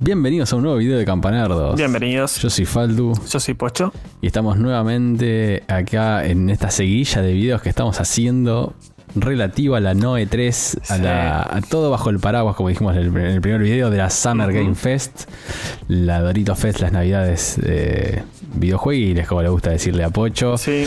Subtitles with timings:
[0.00, 1.76] Bienvenidos a un nuevo video de Campanardos.
[1.76, 2.38] Bienvenidos.
[2.40, 3.92] Yo soy Faldu Yo soy Pocho.
[4.20, 8.74] y estamos nuevamente acá en esta seguilla de videos que estamos haciendo
[9.16, 11.02] relativa a la Noe 3, a, Sí.
[11.02, 13.96] la- a todo bajo el paraguas, como dijimos en el, en el primer video, de
[13.98, 15.28] la Summer Game Fest,
[15.88, 18.22] la Dorito Fest, las navidades eh,
[18.54, 20.56] videojueguiles, como le gusta decirle a Pocho.
[20.58, 20.86] Sí.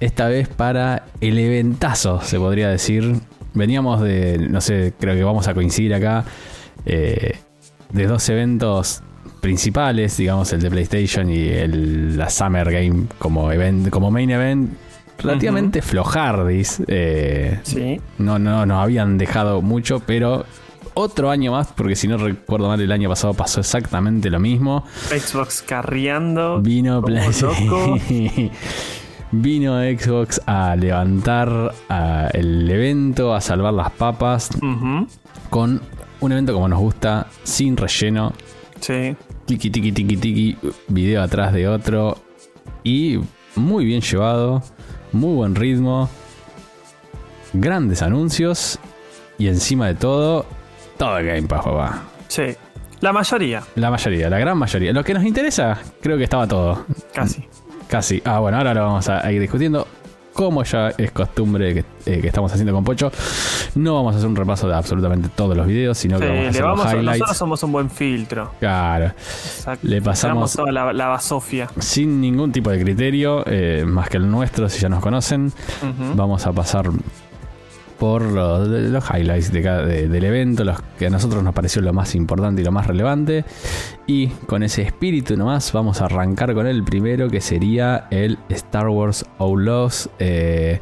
[0.00, 3.14] Esta vez para el eventazo, se podría decir.
[3.54, 6.24] Veníamos de, no sé, creo que vamos a coincidir acá,
[6.86, 7.36] eh,
[7.92, 9.02] de dos eventos
[9.40, 14.70] principales, digamos, el de PlayStation y el, la Summer Game como, event, como main event,
[15.18, 16.82] relativamente flojardis.
[16.86, 18.00] eh, Sí.
[18.18, 20.44] no, no nos habían dejado mucho, pero
[20.94, 24.84] otro año más, porque si no recuerdo mal, el año pasado pasó exactamente lo mismo.
[25.08, 26.60] Xbox carriando.
[26.60, 27.96] Vino como Play- loco.
[29.32, 35.06] Vino Xbox a levantar a el evento, a salvar las papas Ujú.
[35.50, 35.80] con
[36.20, 38.32] un evento como nos gusta, sin relleno,
[38.80, 39.16] Sí.
[39.46, 40.56] tiki tiki tiki tiki,
[40.88, 42.16] video atrás de otro
[42.82, 43.18] y
[43.56, 44.62] muy bien llevado,
[45.12, 46.08] muy buen ritmo,
[47.52, 48.78] grandes anuncios
[49.38, 50.46] y encima de todo,
[50.96, 52.02] todo el Game Pass, papá.
[52.28, 52.42] Sí.
[53.00, 54.92] La mayoría, La mayoría, la gran mayoría.
[54.92, 56.84] Lo que nos interesa, creo que estaba todo.
[57.14, 57.42] casi.
[57.88, 58.22] Casi.
[58.26, 59.86] Ah, bueno, ahora lo vamos a, a ir discutiendo.
[60.40, 63.12] Como ya es costumbre que, eh, que estamos haciendo con Pocho,
[63.74, 66.46] no vamos a hacer un repaso de absolutamente todos los videos, sino Sí, que vamos
[66.46, 67.18] a hacer vamos los a- highlights.
[67.18, 68.50] nosotros somos un buen filtro.
[68.58, 69.04] Claro.
[69.06, 69.86] Exacto.
[69.86, 71.68] Le pasamos- toda la, la basofia.
[71.78, 75.52] Sin ningún tipo de criterio, eh, más que el nuestro, si ya nos conocen.
[76.14, 76.88] Vamos a pasar
[78.00, 81.82] por los, los highlights de cada- de- del evento, los que a nosotros nos pareció
[81.82, 83.44] lo más importante y lo más relevante.
[84.06, 88.88] Y con ese espíritu nomás vamos a arrancar con el primero, que sería el Star
[88.88, 90.80] Wars Outlaws eh,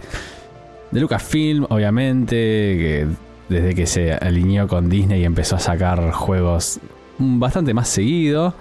[0.93, 3.07] de Lucasfilm, obviamente, que
[3.49, 6.79] desde que se alineó con Disney y empezó a sacar juegos
[7.19, 8.55] bastante más seguido.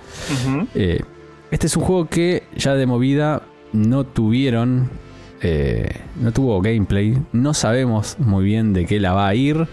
[0.74, 1.02] Eh,
[1.52, 4.90] este es un juego que ya de movida no tuvieron.
[5.42, 5.90] Eh,
[6.22, 7.18] no tuvo gameplay.
[7.34, 9.68] No sabemos muy bien de qué la va a ir.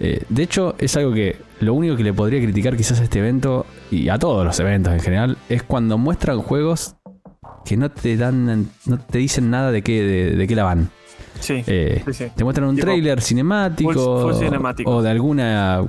[0.00, 3.18] Eh, de hecho, es algo que lo único que le podría criticar quizás a este
[3.18, 6.94] evento y a todos los eventos en general es cuando muestran juegos
[7.64, 10.90] que no te dan, no te dicen nada de qué, de, de qué la van.
[11.40, 11.62] Sí.
[11.66, 12.24] Eh, Sí, sí.
[12.34, 14.90] te muestran un Tipo, trailer cinemático, full- full cinemático.
[14.90, 15.82] o de alguna,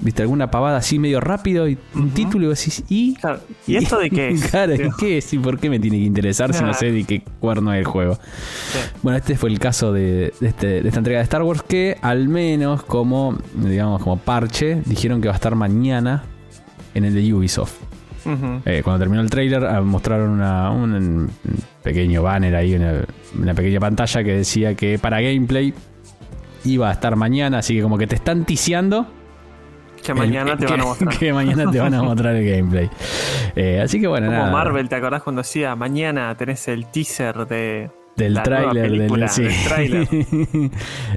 [0.00, 3.14] viste, alguna pavada así medio rápido y un título y vos decís, ¿y?
[3.14, 3.40] Claro.
[3.66, 4.44] ¿Y esto de qué es?
[4.50, 5.32] Claro, ¿y ¿qué es?
[5.32, 7.86] ¿Y por qué me tiene que interesar si no sé de qué cuerno es el
[7.86, 8.14] juego?
[8.14, 8.78] sí.
[9.02, 11.96] Bueno, este fue el caso de, de este- de esta entrega de Star Wars que
[12.02, 16.24] al menos como, digamos, como parche, dijeron que va a estar mañana
[16.94, 17.74] en el de Ubisoft.
[18.64, 21.30] Eh, cuando terminó el trailer ah, mostraron una- un
[21.84, 23.04] pequeño banner ahí, una,
[23.40, 25.72] una pequeña pantalla que decía que para gameplay
[26.64, 29.06] iba a estar mañana, así que como que te están ticiando
[30.06, 31.14] Que mañana el- te van a mostrar.
[31.18, 32.90] Que mañana te van a mostrar el gameplay.
[33.54, 34.50] Eh, así que bueno, Como nada.
[34.52, 39.42] Marvel, ¿te acordás cuando decía mañana tenés el teaser de Del tráiler, del, sí.
[39.42, 40.08] del tráiler?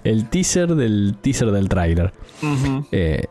[0.04, 2.12] el teaser del teaser del tráiler.
[2.92, 3.26] Eh,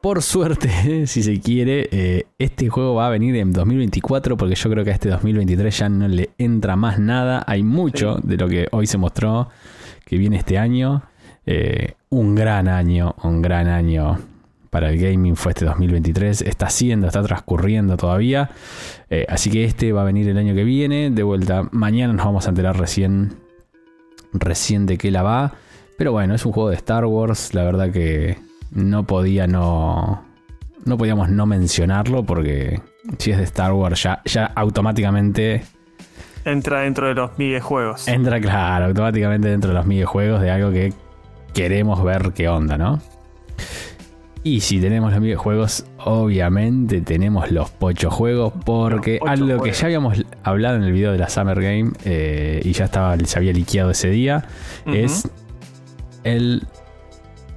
[0.00, 4.68] por suerte, si se quiere, eh, este juego va a venir en 2024 porque yo
[4.70, 7.44] creo que a este 2023 ya no le entra más nada.
[7.46, 9.48] Hay mucho de lo que hoy se mostró
[10.04, 11.02] que viene este año.
[11.46, 14.18] Eh, un gran año, un gran año
[14.72, 16.40] para el gaming fue este 2023.
[16.40, 18.48] Está siendo, está transcurriendo todavía.
[19.10, 21.10] Eh, así que este va a venir el año que viene.
[21.10, 23.34] De vuelta, mañana nos vamos a enterar recién,
[24.32, 25.52] recién de qué la va.
[25.98, 27.52] Pero bueno, es un juego de Star Wars.
[27.52, 28.38] La verdad que
[28.70, 30.24] no podía no.
[30.86, 32.80] No podíamos no mencionarlo porque
[33.18, 35.64] si es de Star Wars ya, ya automáticamente
[36.46, 38.08] Entra dentro de los videojuegos.
[38.08, 40.94] entra, claro, automáticamente dentro de los videojuegos de algo que
[41.52, 43.00] queremos ver qué onda, ¿no?
[44.44, 49.84] Y si tenemos los videojuegos, obviamente tenemos los pocho juegos, porque pocho algo que ya
[49.86, 53.52] habíamos hablado en el video de la Summer Game eh, y ya estaba, se había
[53.52, 54.44] liqueado ese día,
[54.86, 55.28] es
[56.24, 56.66] el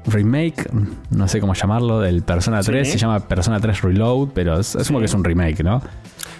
[0.05, 0.69] remake,
[1.09, 2.93] no sé cómo llamarlo, del Persona 3, Sí.
[2.93, 4.95] se llama Persona 3 Reload, pero asumo Sí.
[4.99, 5.81] que es un remake, ¿no?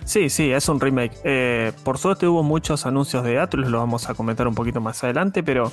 [0.03, 1.13] Sí, sí, es un remake.
[1.23, 5.03] Eh, por suerte hubo muchos anuncios de Atlus, lo vamos a comentar un poquito más
[5.03, 5.71] adelante, pero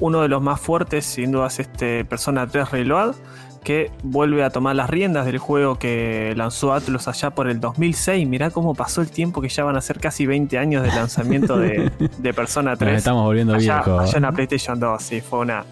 [0.00, 3.14] uno de los más fuertes sin duda es este Persona 3 Reload,
[3.62, 8.26] que vuelve a tomar las riendas del juego que lanzó Atlus allá por el 2006.
[8.26, 11.58] Mirá cómo pasó el tiempo que ya van a ser casi 20 años de lanzamiento
[11.58, 12.90] de, de Persona 3.
[12.92, 14.02] Nos estamos volviendo allá, viejos.
[14.08, 15.64] allá en la PlayStation 2, sí, fue una,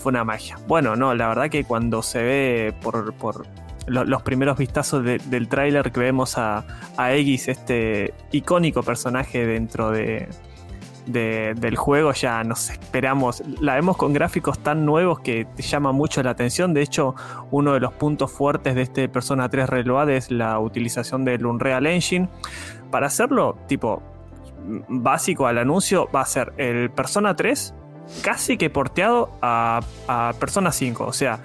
[0.00, 0.58] fue una magia.
[0.68, 3.44] Bueno, no, la verdad que cuando se ve por, por
[3.86, 6.58] lo- los primeros vistazos de- del tráiler que vemos a,
[6.96, 10.28] a Aegis, este icónico personaje dentro de,
[11.06, 13.42] de- del juego ya nos esperamos.
[13.60, 16.74] La vemos con gráficos tan nuevos que te llama mucho la atención.
[16.74, 17.14] De hecho,
[17.50, 21.86] uno de los puntos fuertes de este Persona 3 Reload es la utilización del Unreal
[21.86, 22.28] Engine.
[22.90, 24.02] Para hacerlo, tipo
[24.88, 27.74] básico al anuncio, va a ser el Persona 3
[28.22, 31.04] casi que porteado a, a Persona 5.
[31.04, 31.40] O sea,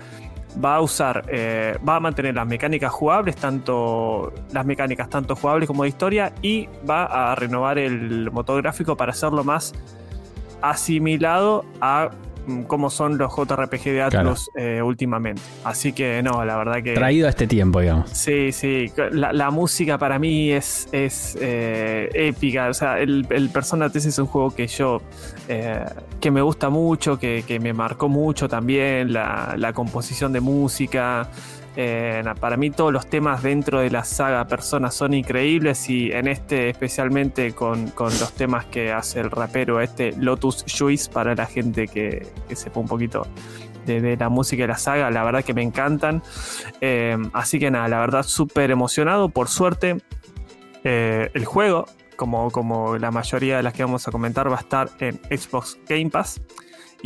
[0.63, 5.67] va a usar, eh, va a mantener las mecánicas jugables, tanto las mecánicas tanto jugables
[5.67, 9.73] como de historia, y va a renovar el motor gráfico para hacerlo más
[10.61, 12.09] asimilado a
[12.67, 15.41] cómo son los JRPG de Atlus eh, últimamente.
[15.63, 16.93] Así que no, la verdad que.
[16.93, 18.09] Traído a este tiempo, digamos.
[18.11, 18.91] Sí, sí.
[19.11, 22.69] La, la música para mí es, es eh, épica.
[22.69, 25.01] O sea, el, el Persona 3 es un juego que yo.
[25.47, 25.85] eh,
[26.19, 29.13] que me gusta mucho, que, que me marcó mucho también.
[29.13, 31.29] La, la composición de música.
[31.79, 35.87] Eh, para mí, todos los temas dentro de la saga Persona son increíbles.
[35.89, 41.07] Y en este, especialmente con, con los temas que hace el rapero, este Lotus Juice,
[41.09, 42.25] para la gente que,
[42.55, 43.27] sepa un poquito
[43.85, 46.23] de, de la música de la saga, la verdad que me encantan.
[46.81, 49.29] Eh, así que nada, la verdad súper emocionado.
[49.29, 49.97] Por suerte,
[50.83, 51.85] eh, el juego,
[52.15, 55.77] como, como la mayoría de las que vamos a comentar, va a estar en Xbox
[55.87, 56.41] Game Pass.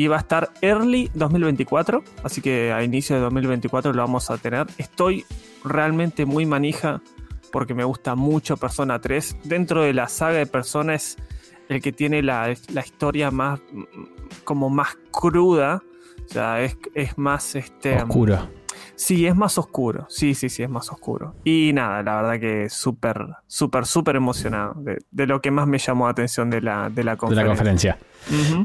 [0.02, 2.04] Y va a estar early 2024.
[2.24, 4.66] Así que a inicio de 2024 lo vamos a tener.
[4.80, 5.26] Estoy
[5.64, 7.04] realmente muy manija
[7.52, 9.38] porque me gusta mucho Persona 3.
[9.44, 11.18] Dentro de la saga de Persona es
[11.70, 13.60] el que tiene la, la historia más
[14.44, 15.84] como más cruda.
[16.26, 18.02] O sea, es, es más este.
[18.02, 18.50] Oscuro.
[18.96, 20.08] Sí, es más oscuro.
[20.10, 21.36] Sí, sí, sí, es más oscuro.
[21.44, 25.78] Y nada, la verdad que súper, súper, súper emocionado de, de lo que más me
[25.78, 27.44] llamó la atención de la, de la De conferencia.
[27.44, 27.98] la conferencia.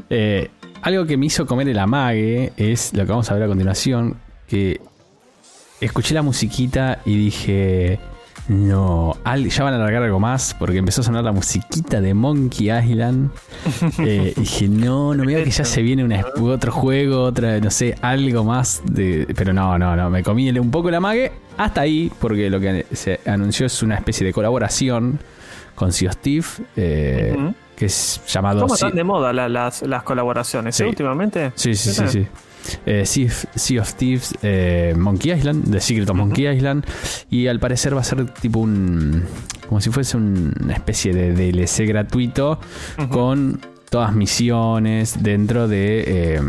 [0.09, 0.49] Eh,
[0.81, 4.17] algo que me hizo comer el amague es lo que vamos a ver a continuación.
[4.47, 4.79] Que
[5.81, 7.99] escuché la musiquita y dije.
[8.49, 12.71] No, ya van a alargar algo más porque empezó a sonar la musiquita de Monkey
[12.71, 13.29] Island.
[13.99, 17.59] Eh, y dije, no, no me diga que ya se viene una- otro juego, otra,
[17.59, 18.81] no sé, algo más.
[18.89, 21.33] De, pero no, no, no, me comí un poco el amague.
[21.57, 25.19] Hasta ahí, porque lo que se anunció es una especie de colaboración
[25.75, 27.35] con Sea Thieves, eh.
[27.77, 30.83] Que es llamado ¿Cómo están de moda la- las, las colaboraciones Sí.
[30.83, 31.51] eh, últimamente?
[31.55, 32.27] Sí, sí, sí, sí.
[32.85, 36.85] Eh, sea, of, Sea of Thieves, eh, Monkey Island, The Secret of Monkey Island.
[37.29, 39.23] Y al parecer va a ser tipo un.
[39.69, 42.59] como si fuese un- una especie de DLC gratuito
[43.09, 46.03] con todas misiones dentro de
[46.35, 46.41] eh,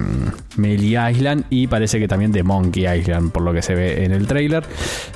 [0.56, 4.10] Melee Island y parece que también de Monkey Island, por lo que se ve en
[4.12, 4.64] el trailer.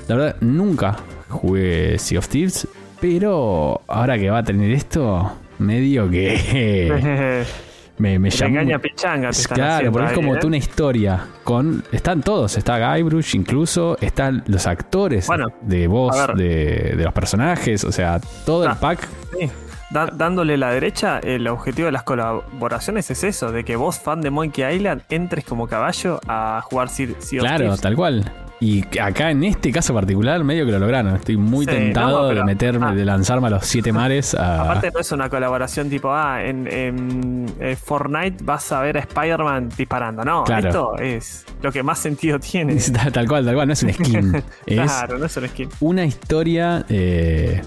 [0.09, 0.99] La verdad, nunca
[1.29, 2.69] jugué Sea of Thieves,
[3.01, 5.33] pero ahora que va a tener esto,
[5.63, 7.45] medio que
[7.99, 8.49] me, me llamó.
[8.61, 9.31] engaña pichanga.
[9.31, 10.39] te están Claro, porque es como ¿eh?
[10.41, 11.85] tú una historia con.
[11.93, 17.85] Están todos, está Guybrush incluso, están los actores Bueno, de voz de, de los personajes,
[17.85, 18.79] o sea, todo el Ah.
[18.81, 19.09] pack.
[19.39, 19.51] Sí.
[19.91, 24.23] Da- dándole la derecha, el objetivo de las colaboraciones es eso, de que vos, fan
[24.23, 27.81] de Monkey Island, entres como caballo a jugar Sea of Claro, Thieves.
[27.83, 28.33] tal cual.
[28.63, 31.17] Y acá en este caso particular, medio que lo lograron.
[31.17, 32.95] Estoy muy Sí, tentado no, de meterme, ah.
[32.95, 34.63] de lanzarme a los siete mares a.
[34.63, 39.01] Aparte no es una colaboración tipo, ah, en, en, eh, Fortnite vas a ver a
[39.01, 40.23] Spider-Man disparando.
[40.25, 40.69] No, Claro.
[40.69, 42.77] esto es lo que más sentido tiene.
[42.93, 44.37] Tal, tal cual, tal cual, no es un skin.
[44.67, 45.69] es Claro, no es un skin.
[45.81, 47.63] una historia, eh,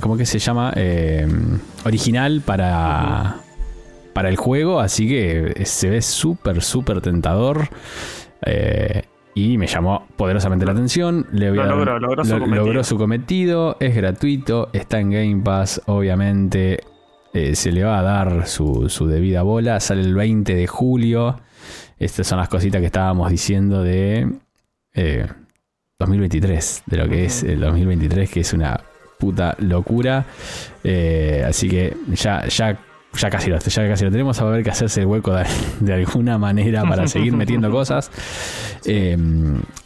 [0.00, 0.74] ¿cómo que se llama?
[0.76, 1.26] Eh,
[1.86, 3.36] original para,
[4.12, 7.66] para el juego, así que se ve súper, súper tentador.
[8.44, 11.26] eh, y me llamó poderosamente la atención.
[11.32, 12.64] Le voy Lo a dar- logró, logró su cometido.
[12.64, 16.80] logró su cometido, es gratuito, está en Game Pass, obviamente.
[17.36, 19.80] eh, se le va a dar su, su debida bola.
[19.80, 21.40] Sale el 20 de julio.
[21.98, 24.28] Estas son las cositas que estábamos diciendo de
[24.94, 25.26] eh,
[25.98, 28.78] 2023, de lo que es el 2023, que es una
[29.18, 30.26] puta locura.
[30.84, 32.78] Eh, así que ya, ya,
[33.16, 34.40] ya, casi lo, ya casi lo tenemos.
[34.40, 35.44] A ver que hacerse el hueco de,
[35.80, 38.10] de alguna manera para seguir metiendo cosas.
[38.84, 39.16] Eh,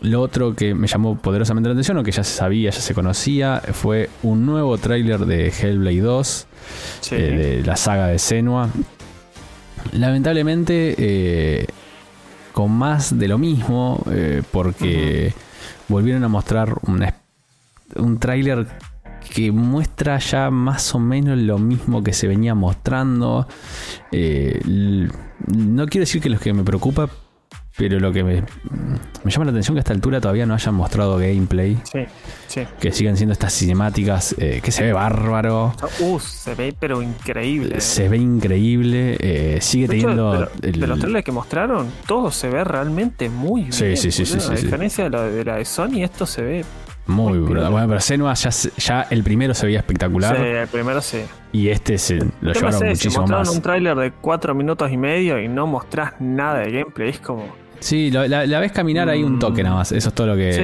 [0.01, 2.95] lo otro que me llamó poderosamente la atención, o que ya se sabía, ya se
[2.95, 6.47] conocía, fue un nuevo tráiler de Hellblade 2
[7.01, 7.15] Sí.
[7.15, 7.19] eh,
[7.59, 8.69] de la saga de Senua.
[9.93, 11.67] Lamentablemente, eh,
[12.53, 15.33] con más de lo mismo, eh, porque
[15.89, 17.15] volvieron a mostrar una-
[17.97, 18.67] un tráiler
[19.29, 23.47] que muestra ya más o menos lo mismo que se venía mostrando.
[24.13, 24.61] Eh,
[25.47, 27.09] no quiero decir que lo que me preocupa,
[27.77, 28.43] pero lo que me,
[29.23, 32.01] me llama la atención que a esta altura todavía no hayan mostrado gameplay, Sí,
[32.49, 32.63] sí.
[32.81, 35.73] que sigan siendo estas cinemáticas eh, que se ve bárbaro.
[36.01, 37.81] Uh, se ve pero increíble.
[37.81, 39.17] Se ve increíble.
[39.21, 40.33] eh, sigue De hecho, teniendo.
[40.61, 43.73] de, el- de los trailers que mostraron, todo se ve realmente muy bien.
[43.73, 44.65] Sí, sí, sí, sí, sí, A sí.
[44.65, 46.65] diferencia de la de, la de Sony, esto se ve
[47.09, 47.73] Muy brutal.
[47.73, 50.37] Bueno, pero Senua ya, ya el primero se veía espectacular.
[50.37, 51.23] Sí, el primero sí.
[51.53, 53.57] Y este se lo llevaron sé, si muchísimo mostraron más.
[53.57, 57.47] un tráiler de 4 minutos y medio y no mostrás nada de gameplay, es como...
[57.81, 59.93] Sí, lo- la, la ves caminar ahí un toque nada más.
[59.93, 60.53] Eso es todo lo que.
[60.53, 60.61] Sí,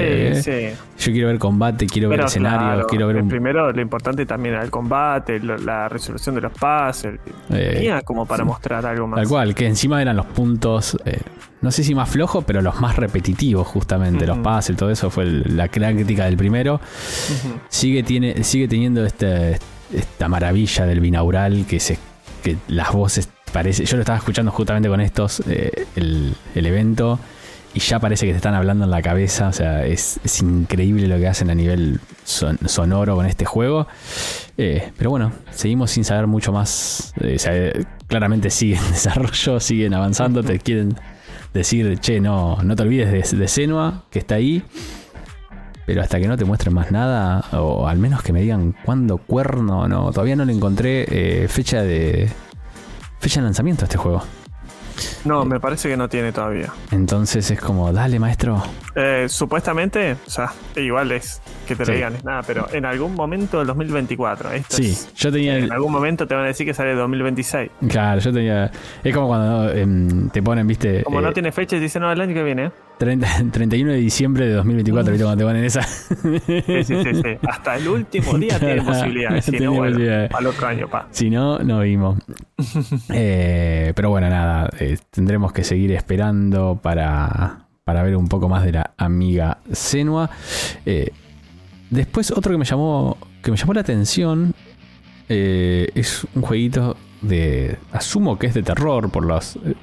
[0.50, 1.04] eh, sí.
[1.06, 3.28] Yo quiero ver combate, quiero ver escenarios, claro, quiero ver un.
[3.28, 7.20] primero lo importante también era el combate, lo- la resolución de los puzzles.
[7.50, 9.18] Eh, Tenía como para mostrar algo más.
[9.20, 11.20] Tal cual, que encima eran los puntos, eh,
[11.60, 14.44] no sé si más flojos, pero los más repetitivos justamente, los Ujú.
[14.44, 16.80] puzzles, todo eso fue el- la crítica del primero.
[17.68, 19.58] Sigue, tiene, sigue teniendo este,
[19.92, 21.98] esta maravilla del binaural que, se,
[22.42, 23.86] que las voces parece.
[23.86, 27.18] Yo lo estaba escuchando justamente con estos, eh, el, el evento,
[27.72, 29.48] y ya parece que te están hablando en la cabeza.
[29.48, 33.86] O sea, es, es increíble lo que hacen a nivel son- sonoro con este juego.
[34.58, 37.14] Eh, pero bueno, seguimos sin saber mucho más.
[37.20, 37.72] Eh, o sea,
[38.06, 40.96] claramente siguen en desarrollo, siguen avanzando, te quieren
[41.54, 44.62] decir, che, no, no te olvides de, de Senua, que está ahí.
[45.86, 49.18] Pero hasta que no te muestren más nada, o al menos que me digan cuándo
[49.18, 52.30] cuerno, no, todavía no le encontré eh, fecha de
[53.24, 54.22] fecha de lanzamiento a este juego.
[55.24, 56.70] No, me parece que no tiene todavía.
[56.90, 58.62] Entonces es como, dale maestro.
[58.94, 61.90] Eh, supuestamente, o sea, igual es que te Sí.
[61.90, 64.52] lo digan, es nada, pero en algún momento del 2024.
[64.52, 66.94] Esto Sí, es- yo tenía el, en algún momento te van a decir que sale
[66.94, 67.70] 2026.
[67.88, 68.70] Claro, yo tenía.
[69.02, 71.02] Es como cuando em, te ponen, viste.
[71.04, 72.70] Como eh, no tiene fecha, dicen no, el año que viene.
[72.98, 75.24] 30 31 de diciembre de 2024, ¿viste?
[75.24, 75.82] Cuando te ponen esa.
[75.82, 77.38] Sí, sí, sí, sí.
[77.48, 79.44] Hasta el último día tiene posibilidades.
[79.46, 81.08] Si no, bueno, al otro año, pa.
[81.10, 82.18] Si no, no vimos.
[83.10, 84.70] Eh, pero bueno, nada.
[84.78, 90.30] eh, tendremos que seguir esperando para, para ver un poco más de la amiga Senua.
[90.86, 91.10] Eh,
[91.90, 93.16] después, otro que me llamó.
[93.42, 94.54] Que me llamó la atención.
[95.28, 97.78] eh, es un jueguito de.
[97.92, 99.26] Asumo que es de terror por
[99.64, 99.74] eh,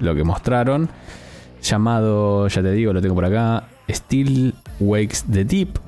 [0.00, 0.88] lo que mostraron.
[1.62, 3.68] Llamado, ya te digo, lo tengo por acá.
[3.88, 5.78] Still Wakes the Deep.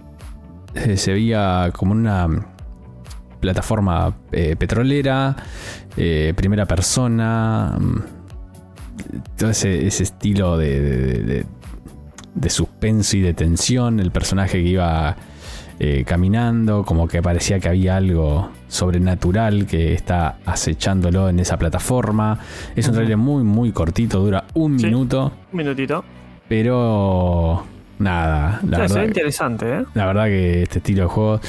[0.75, 2.29] Eh, se veía como una
[3.41, 5.35] plataforma petrolera,
[6.37, 8.01] primera persona, mm,
[9.39, 11.47] todo ese, estilo de-
[12.35, 15.17] de suspenso y de tensión, el personaje que iba
[15.83, 22.39] eh, caminando, como que parecía que había algo sobrenatural que está acechándolo en esa plataforma.
[22.77, 24.87] Es un trailer muy, muy cortito, dura un Sí.
[24.87, 26.05] minuto, Un minutito.
[26.49, 27.65] pero
[27.99, 29.85] nada, la Sí, se verdad ve interesante, ¿eh?
[29.95, 31.41] la verdad que este estilo de juego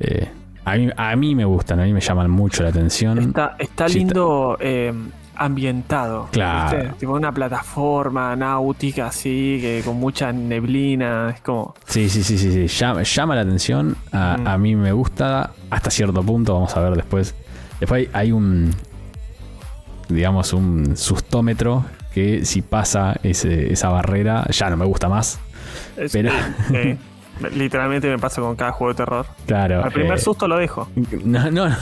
[0.00, 0.28] eh,
[0.64, 3.18] a, mí, a mí me gustan, a mí me llaman mucho la atención.
[3.18, 4.92] Está, está Sí, lindo eh,
[5.38, 6.28] ambientado.
[6.32, 6.76] Claro.
[6.78, 6.92] ¿viste?
[6.98, 11.30] Tipo una plataforma náutica así, que con mucha neblina.
[11.34, 11.74] Es como.
[11.86, 12.66] Sí, sí, sí, sí, sí.
[12.66, 13.96] Llama, llama la atención.
[14.12, 14.46] A, Mm.
[14.48, 16.54] a mí me gusta hasta cierto punto.
[16.54, 17.34] Vamos a ver después.
[17.80, 18.72] Después hay, hay un,
[20.08, 25.38] digamos, un sustómetro que si pasa ese- esa barrera ya no me gusta más.
[25.96, 26.30] es- Pero-
[26.72, 26.96] eh,
[27.54, 29.26] literalmente me pasa con cada juego de terror.
[29.46, 29.84] Claro.
[29.84, 30.88] Al primer eh, susto lo dejo.
[31.24, 31.76] No, no, no.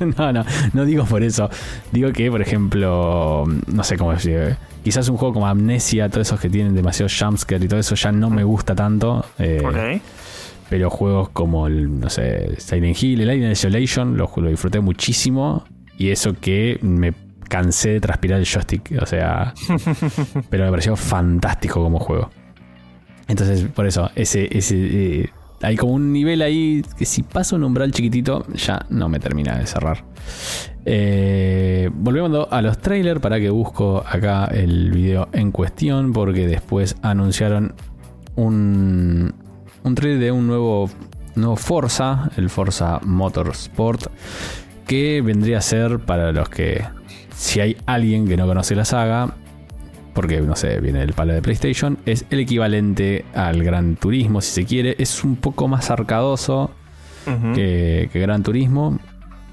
[0.18, 1.50] No, no, no digo por eso.
[1.92, 4.56] Digo que, por ejemplo, no sé cómo decir.
[4.84, 8.12] Quizás un juego como Amnesia, todos esos que tienen demasiado jumpscare y todo eso ya
[8.12, 9.24] no me gusta tanto.
[9.38, 10.00] eh.
[10.70, 15.64] Pero juegos como el, no sé, Silent Hill, el Alien Isolation, lo, lo disfruté muchísimo.
[15.96, 17.12] Y eso que me
[17.48, 18.92] cansé de transpirar el joystick.
[19.00, 19.54] O sea,
[20.50, 22.30] pero me pareció fantástico como juego.
[23.26, 25.30] Entonces, por eso, ese, ese eh,
[25.62, 29.58] hay como un nivel ahí que si paso un umbral chiquitito, ya no me termina
[29.58, 30.04] de cerrar.
[30.84, 36.96] Eh, volviendo a los trailers, para que busco acá el video en cuestión, porque después
[37.02, 37.74] anunciaron
[38.36, 39.34] un,
[39.82, 40.88] un trailer de un nuevo,
[41.34, 44.06] nuevo Forza, el Forza Motorsport,
[44.86, 46.84] que vendría a ser para los que,
[47.34, 49.34] si hay alguien que no conoce la saga,
[50.14, 54.50] porque no sé, viene del palo de PlayStation, es el equivalente al Gran Turismo, si
[54.52, 54.96] se quiere.
[54.98, 56.70] Es un poco más arcadoso
[57.54, 58.98] que Gran Turismo,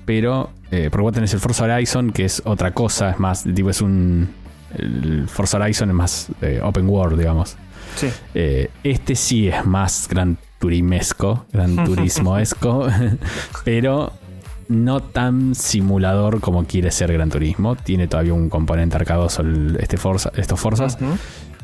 [0.06, 3.70] pero eh, porque vos tenés el Forza Horizon, que es otra cosa, es más, tipo,
[3.70, 4.30] es un.
[4.78, 7.56] El Forza Horizon es más eh, open world, digamos.
[7.96, 8.10] Sí.
[8.34, 12.88] Eh, este sí es más Gran Turimesco, Gran Turismoesco,
[13.64, 14.12] pero
[14.67, 17.75] no tan simulador como quiere ser Gran Turismo.
[17.75, 20.98] Tiene todavía un componente arcadoso el- este Forza, estos Forzas.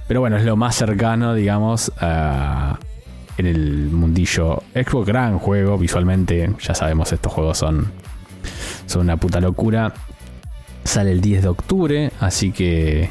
[0.08, 2.78] Pero bueno, es lo más cercano, digamos, a-
[3.38, 5.08] en el mundillo Xbox.
[5.08, 7.92] Gran juego, visualmente, ya sabemos, estos juegos son,
[8.86, 9.94] son una puta locura.
[10.84, 13.10] Sale el 10 de octubre, así que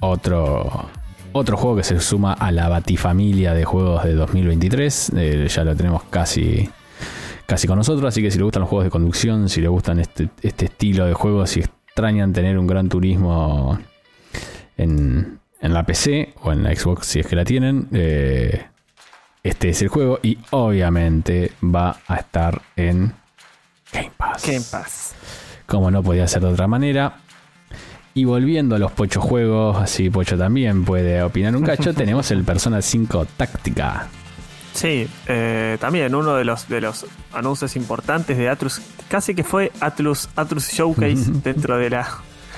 [0.00, 0.88] otro,
[1.32, 5.12] otro juego que se suma a la batifamilia de juegos de 2023.
[5.16, 6.68] Eh, ya lo tenemos casi,
[7.46, 10.00] casi con nosotros, así que si les gustan los juegos de conducción, si les gustan
[10.00, 13.78] este, este estilo de juegos, si extrañan tener un gran turismo
[14.76, 18.66] en, en la PC o en la Xbox si es que la tienen, eh,
[19.42, 23.12] este es el juego y obviamente va a estar en
[23.92, 24.44] Game Pass.
[24.44, 25.14] Game Pass.
[25.66, 27.18] Como no podía ser de otra manera.
[28.12, 32.44] Y volviendo a los Pocho juegos, así Pocho también puede opinar un cacho, tenemos el
[32.44, 34.08] Persona 5 Táctica.
[34.76, 39.72] Sí, eh, también uno de los, de los anuncios importantes de Atlus, casi que fue
[39.80, 42.06] Atlus, Atlus Showcase dentro de la...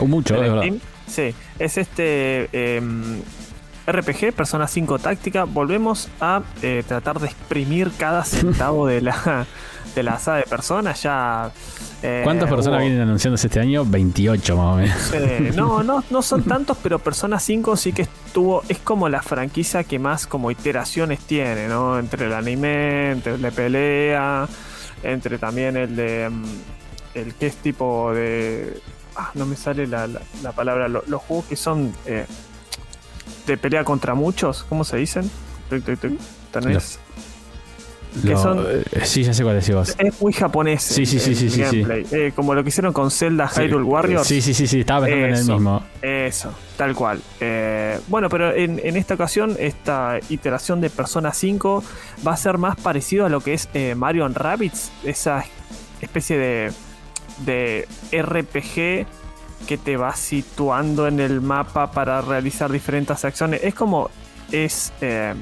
[0.01, 0.79] O mucho, de de la verdad.
[1.07, 3.21] Sí, es este em,
[3.91, 5.45] RPG, Persona 5 Táctica.
[5.45, 9.47] Volvemos a eh, tratar de exprimir cada centavo de la,
[9.95, 10.93] de la saga de Persona.
[10.95, 11.51] Ya,
[12.03, 13.85] eh, ¿Cuántas personas hubo- vienen anunciándose este año?
[13.85, 15.13] 28 más o menos.
[15.15, 18.63] eh, no, no, no son tantos, pero Persona 5 sí que estuvo.
[18.69, 21.99] Es como la franquicia que más como iteraciones tiene, ¿no?
[21.99, 24.47] Entre el anime, entre el de pelea,
[25.03, 26.29] entre también el de.
[26.31, 26.45] mm,
[27.15, 28.81] El que es tipo de.
[29.17, 30.87] Ah, no me sale la, la- la palabra.
[30.89, 31.93] Lo- los juegos que son
[33.49, 35.29] de pelea contra muchos, ¿cómo se dicen?
[35.71, 36.13] Tuc, tuc, tuc.
[36.53, 36.99] Tenés-
[38.25, 39.95] que son- eh, sí, ya sé cuál decís vos.
[39.99, 40.83] Es muy japonés.
[40.83, 41.85] Sí, sí, sí, sí, sí, sí.
[42.11, 44.27] Eh, como lo que hicieron con Zelda Hyrule Warriors.
[44.27, 45.83] Sí, sí, sí, sí, estaba pensando en el mismo.
[46.01, 47.21] Eso, tal cual.
[47.39, 51.85] Eh, bueno, pero en, en esta ocasión, esta iteración de Persona 5
[52.27, 55.45] va a ser más parecido a lo que es eh, Mario and Rabbids, esa
[56.01, 56.73] especie de,
[57.45, 59.07] de RPG
[59.67, 63.61] que te va situando en el mapa para realizar diferentes acciones.
[63.63, 64.11] Es como.
[64.51, 65.35] Es eh,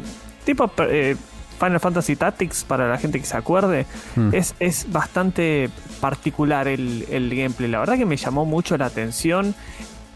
[0.45, 1.17] tipo eh,
[1.61, 3.87] Final Fantasy Tactics, para la gente que se acuerde.
[4.17, 4.35] Hmm.
[4.35, 5.71] Es, es bastante
[6.01, 7.71] particular el, el gameplay.
[7.71, 9.55] La verdad que me llamó mucho la atención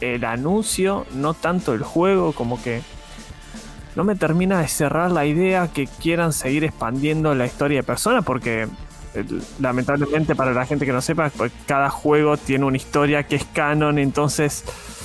[0.00, 2.82] el anuncio, no tanto el juego, como que
[3.96, 8.22] no me termina de cerrar la idea que quieran seguir expandiendo la historia de Persona,
[8.22, 8.68] porque
[9.60, 13.44] lamentablemente para la gente que no sepa, pues, cada juego tiene una historia que es
[13.44, 14.64] canon, entonces...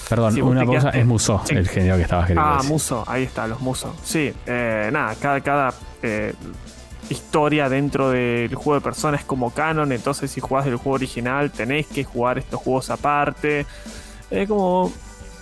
[0.09, 1.55] Perdón, si una quedaste- Es Musou, Sí.
[1.55, 2.71] el género que estabas queriendo Ah, decir.
[2.71, 3.95] Muso, ahí está, los Muso.
[4.03, 6.33] Sí, eh, nada, cada, cada eh,
[7.09, 11.50] historia dentro del juego de Persona es como canon, entonces si jugás del juego original
[11.51, 13.65] tenés que jugar estos juegos aparte.
[14.29, 14.91] Es como,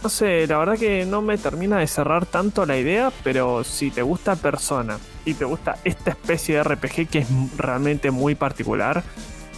[0.01, 3.91] no sé, la verdad que no me termina de cerrar tanto la idea, pero si
[3.91, 7.27] te gusta Persona y te gusta esta especie de RPG que es
[7.58, 9.03] realmente muy particular,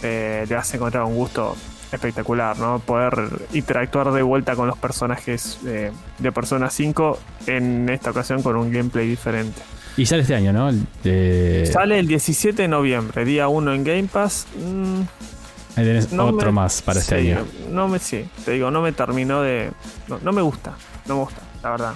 [0.02, 1.56] eh, le vas a encontrar un gusto
[1.92, 2.78] espectacular, ¿no?
[2.80, 8.56] Poder interactuar de vuelta con los personajes eh, de Persona 5, en esta ocasión con
[8.56, 9.60] un gameplay diferente.
[9.96, 10.70] Y sale este año, ¿no?
[11.72, 14.46] Sale el 17 de noviembre, día 1 en Game Pass.
[14.58, 15.00] Mm,
[15.76, 17.44] ahí tenés no otro me- más para este sí, año.
[17.70, 19.70] No me, sí, te digo, no me terminó de.
[20.08, 20.74] No, no me gusta,
[21.06, 21.94] no me gusta, la verdad.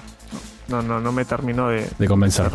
[0.69, 1.87] No, no, no me terminó de.
[1.99, 2.49] De convencer.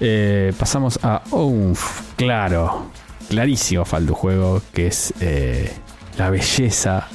[0.00, 2.14] Eh, pasamos a Oomph.
[2.16, 2.86] Claro,
[3.28, 5.70] clarísimo falta juego que es eh,
[6.16, 7.06] la belleza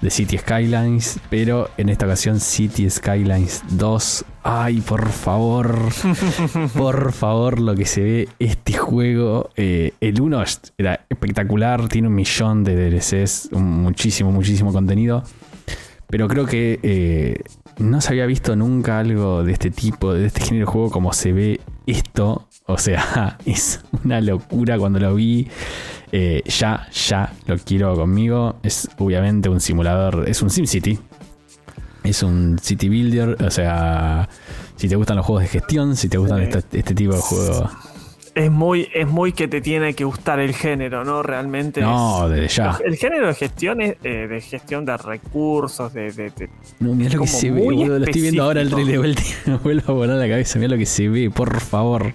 [0.00, 4.24] de City Skylines, pero en esta ocasión City Skylines 2.
[4.42, 5.76] Ay, por favor,
[6.76, 9.50] por favor, lo que se ve este juego.
[9.56, 10.44] eh, el 1
[10.78, 15.22] era espectacular, tiene un millón de DLCs, un- muchísimo, muchísimo contenido.
[16.06, 16.80] Pero creo que
[17.78, 21.12] no se había visto nunca algo de este tipo, de este género de juego como
[21.12, 22.48] se ve esto.
[22.66, 25.48] O sea, es una locura cuando lo vi.
[26.12, 28.56] Eh, ya, ya lo quiero conmigo.
[28.62, 30.98] Es obviamente un simulador, es un SimCity.
[32.02, 33.36] Es un City Builder.
[33.44, 34.28] O sea,
[34.76, 36.58] si te gustan los juegos de gestión, si te gustan Sí.
[36.58, 37.70] este, este tipo de juegos.
[38.32, 41.22] Es muy, es muy que te tiene que gustar el género, ¿no?
[41.22, 41.80] Realmente.
[41.80, 42.78] No, es- desde ya.
[42.84, 47.12] El género de gestión es eh, de gestión de recursos, de, de- de- No, mirá
[47.14, 47.98] lo que se ve, boludo.
[47.98, 50.58] Lo estoy viendo ahora el trailer de vuelta me vuelvo a volar la cabeza.
[50.60, 52.12] Mirá lo que se ve, por favor.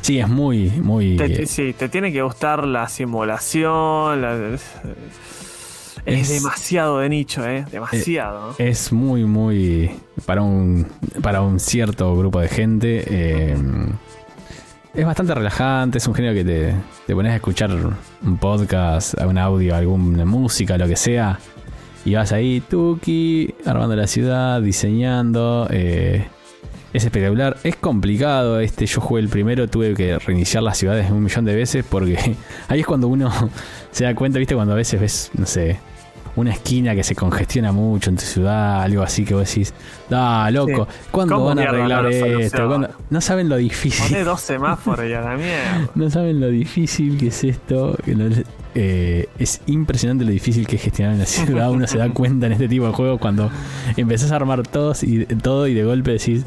[0.00, 1.16] Sí, es muy, muy.
[1.16, 4.20] Te, eh, sí, te tiene que gustar la simulación.
[4.22, 4.62] la- es,
[6.06, 7.64] Es- demasiado de nicho, ¿eh?
[7.70, 8.54] Demasiado.
[8.58, 9.90] Es muy, muy.
[10.24, 10.86] Para un,
[11.20, 13.04] para un cierto grupo de gente.
[13.08, 13.56] eh,
[14.98, 15.98] es bastante relajante.
[15.98, 16.74] Es un género que te,
[17.06, 21.38] te pones a escuchar un podcast, un audio, alguna música, lo que sea.
[22.04, 25.68] Y vas ahí, Tuki, armando la ciudad, diseñando.
[25.70, 26.26] eh,
[26.92, 27.56] es espectacular.
[27.62, 28.86] Es complicado este.
[28.86, 32.36] Yo jugué el primero, tuve que reiniciar las ciudades un millón de veces porque
[32.68, 33.30] ahí es cuando uno
[33.92, 35.78] se da cuenta, viste, cuando a veces ves, no sé,
[36.40, 39.74] una esquina que se congestiona mucho en tu ciudad, algo así que vos decís,
[40.08, 42.66] da, loco, ¿cuándo ¿Cómo van a arreglar esto?
[42.68, 42.88] ¿Cuándo?
[43.10, 44.24] No saben lo Poné difícil.
[44.24, 45.88] dos semáforos y a la mierda.
[45.94, 47.96] No saben lo difícil que es esto.
[48.04, 51.70] que no les- eh, es impresionante lo difícil que es gestionar en la ciudad.
[51.70, 53.50] Uno se da cuenta en este tipo de juegos cuando
[53.96, 56.44] empezás a armar todos y, todo y de golpe decís.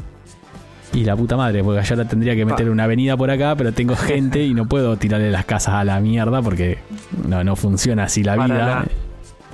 [0.94, 3.72] Y la puta madre, porque allá la tendría que meter una avenida por acá, pero
[3.72, 6.78] tengo gente y no puedo tirarle las casas a la mierda porque
[7.26, 8.84] no, no funciona así la Para vida.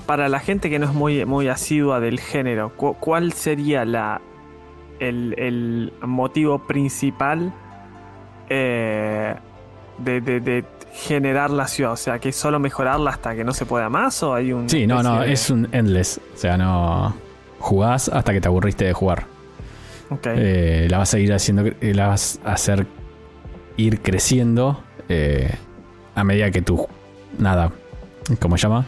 [0.08, 4.22] Para la gente que no es muy, muy asidua del género, cu- ¿cuál sería la
[5.00, 7.52] el, el motivo principal
[8.48, 9.34] eh,
[9.98, 11.92] de, de- de generar la ciudad?
[11.92, 14.66] O sea, que solo mejorarla hasta que no se pueda más o hay un...
[14.70, 16.18] Sí, no, no, de- es un endless.
[16.34, 17.14] O sea, no.
[17.58, 19.26] Jugás hasta que te aburriste de jugar.
[20.08, 20.26] Ok.
[20.26, 22.86] Eh, la vas a ir haciendo, eh, la vas a hacer
[23.76, 25.52] ir creciendo eh,
[26.14, 26.86] a medida que tu,
[27.38, 27.70] nada,
[28.40, 28.86] ¿cómo se llama?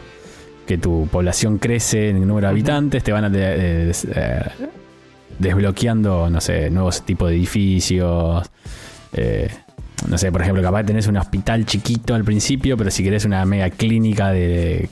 [0.71, 4.41] Que tu población crece en el número de habitantes, te van a eh, des- eh,
[5.37, 8.49] desbloqueando, no sé, nuevos tipos de edificios.
[9.13, 9.49] eh,
[10.09, 13.45] no sé, por ejemplo, capaz tenés un hospital chiquito al principio, pero si querés una
[13.45, 14.89] mega clínica de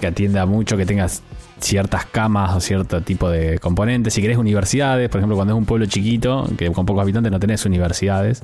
[0.00, 1.22] que atienda mucho, que tengas
[1.60, 4.12] ciertas camas o cierto tipo de componentes.
[4.12, 7.38] Si querés universidades, por ejemplo, cuando es un pueblo chiquito, que con pocos habitantes no
[7.38, 8.42] tenés universidades,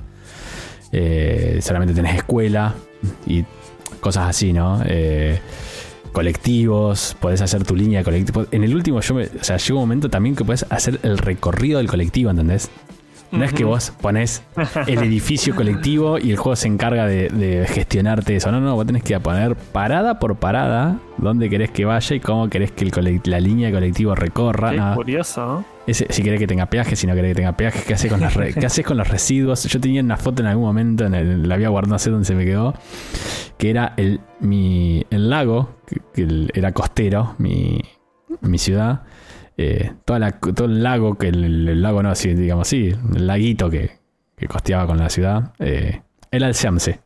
[0.93, 2.73] eh, solamente tenés escuela
[3.27, 3.45] y
[4.01, 4.81] cosas así, ¿no?
[4.87, 5.41] Eh,
[6.13, 8.47] colectivos, podés hacer tu línea de colectivo.
[8.51, 11.19] En el último, yo me, o sea, llega un momento también que podés hacer el
[11.19, 12.71] recorrido del colectivo, ¿entendés?
[13.33, 14.43] No es que vos ponés
[14.89, 18.51] el edificio colectivo y el juego se encarga de, de gestionarte eso.
[18.51, 22.49] No, no, vos tenés que poner parada por parada dónde querés que vaya y cómo
[22.49, 24.71] querés que el la línea de colectivo recorra.
[24.71, 24.95] Qué nada.
[24.97, 25.47] curioso.
[25.47, 25.65] ¿no?
[25.87, 28.21] Ese- si querés que tenga peaje, si no querés que tenga peaje, ¿qué haces con,
[28.21, 29.63] las re- ¿qué haces con los residuos?
[29.65, 32.25] Yo tenía una foto en algún momento, en el- la había guardado, no sé dónde
[32.27, 32.75] se me quedó,
[33.59, 37.81] que era el, mi, el lago, que, que el- era costero, mi,
[38.41, 39.03] mi ciudad.
[39.63, 43.99] Eh, todo el lago, que el, lago no, sí, digamos sí, el laguito que,
[44.37, 47.01] que costeaba con la ciudad, eh, el Seamse.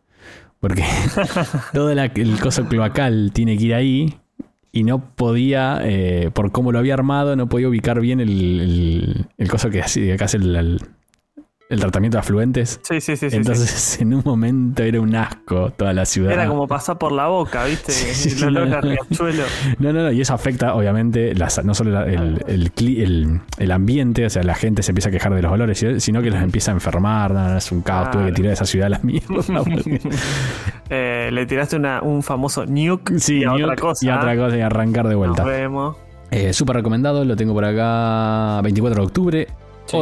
[0.60, 0.84] Porque
[1.72, 4.20] todo el coso cloacal tiene que ir ahí
[4.70, 9.26] y no podía, eh, por cómo lo había armado, no podía ubicar bien el, el,
[9.36, 10.78] el coso que hace, que el,
[11.74, 12.80] el- tratamiento de afluentes.
[12.82, 13.30] Sí, sí, sí.
[13.30, 14.02] sí, Entonces, sí.
[14.02, 16.32] en un momento era un asco toda la ciudad.
[16.32, 17.92] Era como pasar por la boca, ¿viste?
[18.14, 18.80] Sí, sí, el olor no.
[18.80, 19.42] riachuelo.
[19.78, 23.40] No, no, no, y eso afecta, obviamente, las- no solo la- el, el, cli- el-
[23.58, 26.30] el ambiente, o sea, la gente se empieza a quejar de los olores, sino que
[26.30, 27.32] los empieza a enfermar.
[27.32, 29.46] No, es un caos, tuve que tirar esa ciudad a las mierdas.
[29.46, 30.00] porque-
[30.90, 34.04] Eh, le tiraste una- un famoso nuke sí, y a otra cosa.
[34.04, 35.44] y a otra cosa, y arrancar de Nos vuelta.
[35.44, 35.96] vemos.
[36.30, 39.48] Eh, Súper recomendado, lo tengo por acá 24 de octubre.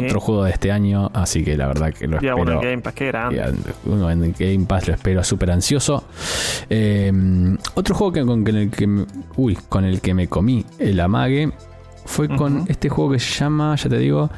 [0.01, 0.07] Sí.
[0.07, 2.53] Otro juego de este año, así que la verdad que lo uno espero.
[2.53, 3.43] en Game Pass, qué grande.
[3.87, 6.05] Uno en Game Pass lo espero súper ansioso.
[6.71, 7.13] Eh,
[7.75, 9.05] otro juego que, con, el que me,
[9.37, 11.51] uy, con el que me comí el amague
[12.05, 14.31] fue con este juego que se llama, ya te digo,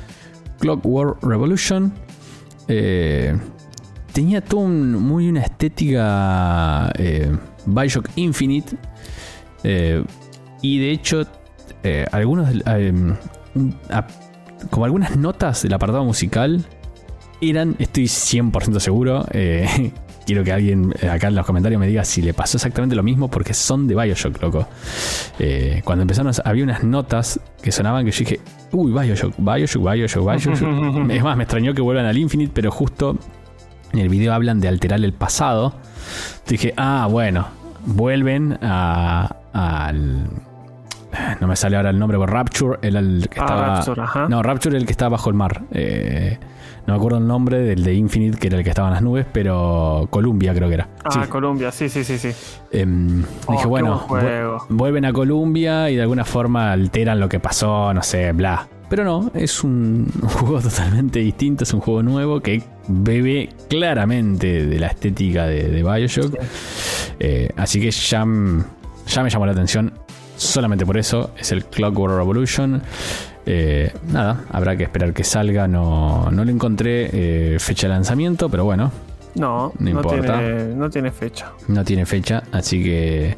[0.61, 1.93] Clockwork Revolution.
[2.69, 3.37] Eh,
[4.13, 7.31] tenía todo un- muy una estética eh,
[7.67, 8.77] Bioshock Infinite.
[9.63, 10.05] Eh,
[10.63, 11.27] y de hecho,
[11.83, 12.49] eh, algunos
[13.91, 14.07] a-
[14.71, 16.65] como algunas notas del apartado musical
[17.41, 19.27] eran, estoy 100% seguro.
[19.33, 19.93] eh,
[20.27, 23.03] quiero que alguien eh, acá en los comentarios me diga si le pasó exactamente lo
[23.03, 24.67] mismo, porque son de Bioshock, loco.
[25.39, 28.41] Eh, cuando empezaron, había unas notas que sonaban que yo dije,
[28.73, 31.11] uy, Bioshock, Bioshock, Bioshock, Bioshock.
[31.11, 33.19] es más, me extrañó que vuelvan al Infinite, pero justo
[33.93, 35.75] en el video hablan de alterar el pasado.
[36.49, 37.47] Dije, ah, bueno,
[37.87, 40.27] vuelven a, al.
[41.41, 43.75] No me sale ahora el nombre, pero Rapture era el que Ah, estaba.
[43.77, 44.29] Rapture, ajá.
[44.29, 45.63] No, Rapture era el que estaba bajo el mar.
[45.73, 46.39] Eh,
[46.87, 49.03] no me acuerdo el nombre del de Infinite, que era el que estaba en las
[49.03, 50.89] nubes, pero Columbia creo que era.
[51.05, 51.21] Ah, Sí.
[51.31, 52.31] Colombia, sí, sí, sí, sí.
[52.73, 54.07] Em, Oh, dije, bueno,
[54.69, 58.67] vuelven a Columbia y de alguna forma alteran lo que pasó, no sé, bla.
[58.91, 64.67] Pero no, es un, un juego totalmente distinto, es un juego nuevo que bebe claramente
[64.67, 66.35] de la estética de, de Bioshock.
[67.19, 68.19] Eh, así que ya,
[69.07, 69.93] ya me llamó la atención
[70.47, 71.31] solamente por eso.
[71.39, 72.83] Es el Clockwork Revolution.
[73.47, 75.69] Eh, nada, habrá que esperar que salga.
[75.69, 77.11] No, no le encontré
[77.55, 78.91] eh, fecha de lanzamiento, pero bueno,
[79.37, 80.39] No, No importa.
[80.39, 81.51] tiene, no tiene fecha.
[81.67, 83.37] no tiene fecha, así que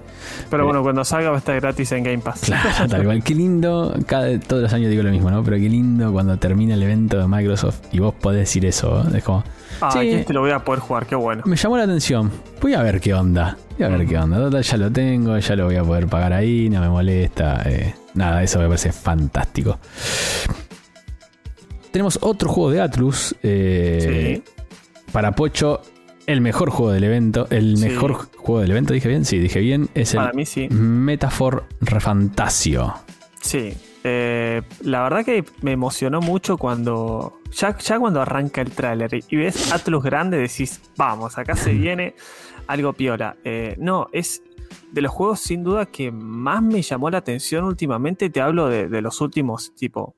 [0.51, 0.67] Pero Eh.
[0.67, 2.41] bueno, cuando salga va a estar gratis en Game Pass.
[2.43, 3.23] Claro, tal cual.
[3.25, 5.43] Qué lindo, cada, todos los años digo lo mismo, ¿no?
[5.43, 9.03] Pero qué lindo cuando termina el evento de Microsoft y vos podés decir eso.
[9.09, 9.19] ¿eh?
[9.19, 9.43] Es como,
[9.81, 10.11] Ah, Sí.
[10.11, 11.43] este lo voy a poder jugar, qué bueno.
[11.47, 12.31] me llamó la atención.
[12.61, 13.57] Voy a ver qué onda.
[13.79, 14.37] Voy a ver qué onda.
[14.39, 17.63] Total, ya lo tengo, ya lo voy a poder pagar ahí, no me molesta.
[17.67, 19.79] eh, nada, eso me parece fantástico.
[21.91, 23.35] Tenemos otro juego de Atlus.
[23.43, 24.53] eh, Sí.
[25.17, 25.81] Para Pocho,
[26.27, 27.47] el mejor juego del evento.
[27.49, 27.89] El Sí.
[27.89, 29.25] mejor juego del evento, dije bien.
[29.25, 29.89] Sí, dije bien.
[29.95, 30.69] Es el Para mí sí.
[30.69, 32.93] Metaphor Refantasio.
[33.41, 33.73] Sí.
[34.05, 37.41] Eh, la verdad que me emocionó mucho cuando.
[37.53, 41.73] Ya, ya cuando arranca el tráiler y- y ves Atlus grande, decís, vamos, acá se
[41.73, 42.15] viene
[42.67, 43.37] algo piola.
[43.43, 44.43] Eh, no, es
[44.93, 48.29] de los juegos sin duda que más me llamó la atención últimamente.
[48.29, 50.15] Te hablo de, de los últimos, tipo,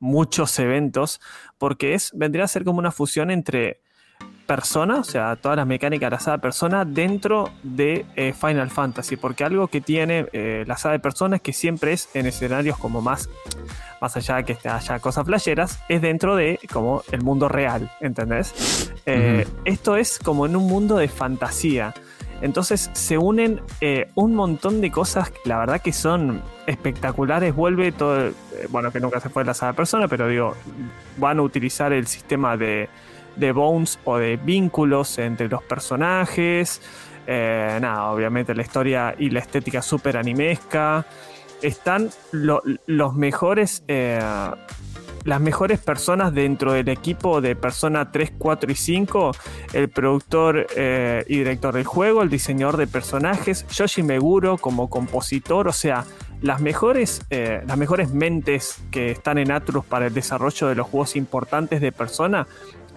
[0.00, 1.18] muchos eventos,
[1.56, 3.80] porque es, vendría a ser como una fusión entre
[4.46, 9.16] persona, o sea, todas las mecánicas de la saga persona dentro de eh, Final Fantasy,
[9.16, 12.78] porque algo que tiene eh, la saga de persona es que siempre es en escenarios
[12.78, 13.28] como más,
[14.00, 18.92] más allá de que haya cosas flasheras, es dentro de como el mundo real, ¿entendés?
[19.06, 21.94] Eh, esto es como en un mundo de fantasía.
[22.40, 23.62] Entonces se unen
[24.16, 27.54] un montón de cosas, la verdad que son espectaculares.
[27.54, 28.32] Vuelve todo,
[28.68, 30.54] bueno, que nunca se fue la saga persona, pero digo,
[31.16, 32.90] van a utilizar el sistema de
[33.36, 36.80] de bones o de vínculos entre los personajes.
[37.26, 41.06] Eh, nada, obviamente la historia y la estética súper animesca.
[41.62, 43.82] Están los mejores.
[43.88, 44.20] Eh,
[45.24, 49.32] las mejores personas dentro del equipo de Persona 3, 4 y 5,
[49.72, 55.66] el productor eh, y director del juego, el diseñador de personajes, Yoshi Meguro como compositor,
[55.66, 56.04] o sea,
[56.42, 61.16] las mejores, las mejores mentes que están en Atlus para el desarrollo de los juegos
[61.16, 62.46] importantes de Persona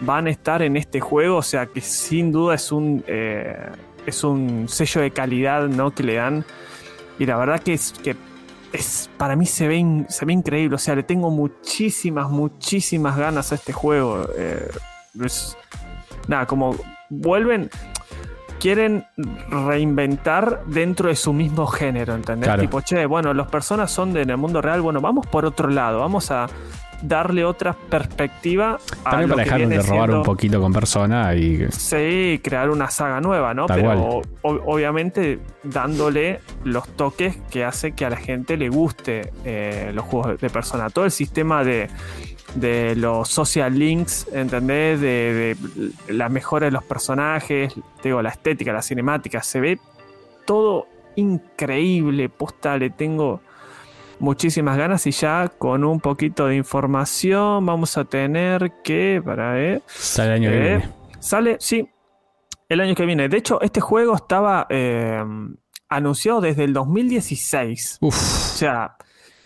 [0.01, 3.69] van a estar en este juego, o sea que sin duda es un, eh,
[4.05, 5.91] es un sello de calidad ¿no?
[5.91, 6.45] que le dan.
[7.19, 8.15] Y la verdad que es que
[8.73, 13.51] es, para mí se ve, se ve increíble, o sea, le tengo muchísimas, muchísimas ganas
[13.51, 14.27] a este juego.
[14.37, 14.69] Eh,
[16.27, 16.75] nada, como
[17.09, 17.69] vuelven,
[18.59, 19.05] quieren
[19.49, 22.59] reinventar dentro de su mismo género, ¿entendés?
[22.59, 25.69] Tipo, che, bueno, las personas son de, en el mundo real, bueno, vamos por otro
[25.69, 26.47] lado, vamos a
[27.01, 31.67] darle otra perspectiva a También para dejar de robar un poquito con persona y.
[31.71, 33.67] Sí, crear una saga nueva, ¿no?
[33.67, 40.05] Pero obviamente dándole los toques que hace que a la gente le guste eh, los
[40.05, 40.89] juegos de persona.
[40.89, 41.89] Todo el sistema de,
[42.59, 44.99] de los social links, ¿entendés?
[44.99, 45.55] De,
[46.07, 49.79] de la mejora de los personajes, digo, la estética, la cinemática, se ve
[50.45, 52.29] todo increíble.
[52.29, 53.41] Posta, le tengo
[54.19, 59.83] muchísimas ganas y ya con un poquito de información vamos a tener que, para ver,
[59.87, 60.89] sale el año que viene.
[61.19, 61.89] Sale, sí,
[62.69, 63.29] el año que viene.
[63.29, 65.23] De hecho, este juego estaba eh,
[65.89, 67.99] anunciado desde el 2016.
[68.01, 68.97] O sea,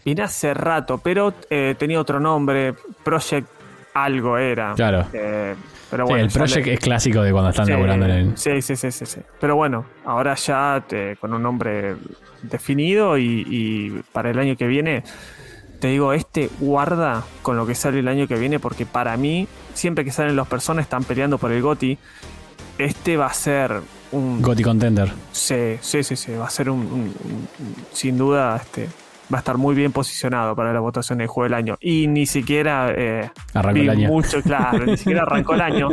[0.04, 3.48] viene hace rato, pero eh, tenía otro nombre, Project
[3.94, 4.74] algo era.
[4.74, 5.06] Claro.
[5.14, 5.56] Eh,
[5.90, 8.38] pero el Project es clásico de cuando están laburando en el.
[8.38, 10.84] Sí, sí, sí, sí, Pero bueno, ahora ya
[11.20, 11.96] con un nombre
[12.44, 15.04] definido y, para el año que viene,
[15.80, 19.48] te digo, este guarda con lo que sale el año que viene, porque para mí,
[19.74, 21.98] siempre que salen los personas están peleando por el GOTI.
[22.78, 23.82] Este va a ser
[24.14, 24.42] un.
[24.42, 25.12] GOTI Contender.
[25.34, 26.32] Sí, sí, sí, sí.
[26.32, 27.14] Va a ser un
[27.92, 28.88] sin duda este,
[29.32, 31.78] va a estar muy bien posicionado para la votación del juego del año.
[31.80, 34.08] Y ni siquiera eh, arrancó el año.
[34.08, 35.90] mucho, claro, ni siquiera arrancó el año.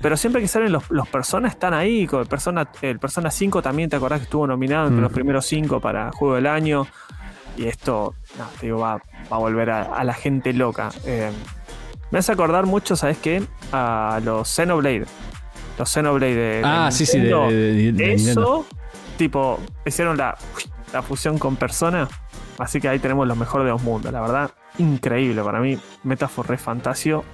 [0.00, 2.08] Pero siempre que salen los, personas están ahí.
[2.10, 5.04] el Persona, el Persona 5 también, ¿te acordás que estuvo nominado entre mm.
[5.04, 6.86] los primeros 5 para juego del año?
[7.56, 8.14] Y esto,
[8.62, 10.90] digo, va, a volver a, la gente loca.
[11.04, 11.30] Eh,
[12.10, 13.42] me hace acordar mucho, ¿sabes qué?
[13.72, 15.06] A los Xenoblade.
[15.76, 16.62] Los Xenoblade de.
[16.64, 18.64] Ah, sí, sí, de, Eso,
[19.16, 20.38] tipo, hicieron la,
[20.92, 22.08] la fusión con Persona.
[22.58, 24.12] Así que ahí tenemos lo mejor de los mundos.
[24.12, 25.78] La verdad, increíble para mí.
[26.04, 27.24] Metafor re fantasio.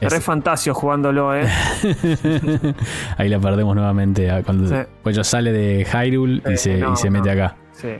[0.00, 1.48] Re fantasio jugándolo, ¿eh?
[3.16, 4.30] ahí la perdemos nuevamente.
[4.30, 7.56] Ah, cuando pues sale de Hyrule y, se, mete acá.
[7.72, 7.94] Sí.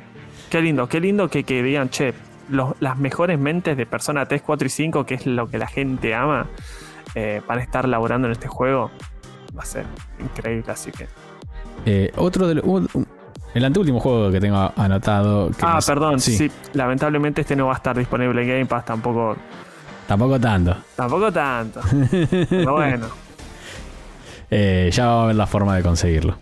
[0.50, 2.12] Qué lindo, qué lindo que, que digan, che,
[2.80, 6.14] las mejores mentes de Persona 3, 4 y 5, que es lo que la gente
[6.14, 6.46] ama,
[7.14, 8.90] eh, van a estar laborando en este juego.
[9.56, 9.86] Va a ser
[10.20, 11.06] increíble, así que.
[11.86, 12.64] Eh, otro de los,
[13.54, 15.50] el anteúltimo juego que tengo anotado.
[15.62, 16.50] ah, perdón, sí.
[16.74, 19.37] Lamentablemente este no va a estar disponible en Game Pass tampoco.
[20.06, 20.76] Tampoco tanto.
[20.94, 21.80] Tampoco tanto.
[22.50, 23.06] Pero bueno.
[24.50, 26.38] Eh, ya va a haber la forma de conseguirlo.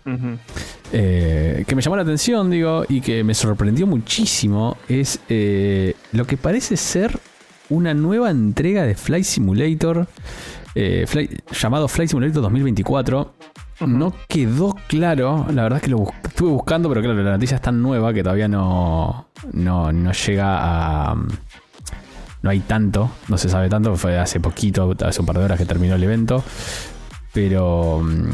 [0.91, 6.25] Eh, que me llamó la atención, digo, y que me sorprendió muchísimo es eh, lo
[6.25, 7.19] que parece ser
[7.69, 10.07] una nueva entrega de Flight Simulator
[11.51, 13.33] llamado Flight Simulator 2024
[13.81, 17.61] no quedó claro, la verdad es que lo estuve buscando, pero claro, la noticia es
[17.61, 21.15] tan nueva que todavía no, no, llega a...
[22.41, 25.57] No hay tanto, no se sabe tanto, fue hace poquito, hace un par de horas
[25.57, 26.43] que terminó el evento,
[27.33, 28.29] pero mm,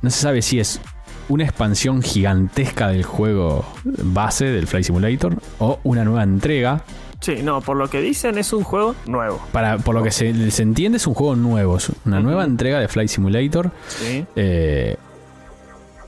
[0.00, 0.80] no se sabe si es
[1.28, 6.82] una expansión gigantesca del juego base del Flight Simulator o una nueva entrega
[7.20, 9.40] Sí, no, por lo que dicen es un juego nuevo.
[9.52, 12.88] Para, por lo que se, entiende es un juego nuevo, es una nueva entrega de
[12.88, 13.70] Flight Simulator.
[13.88, 14.24] Sí.
[14.36, 14.96] Eh,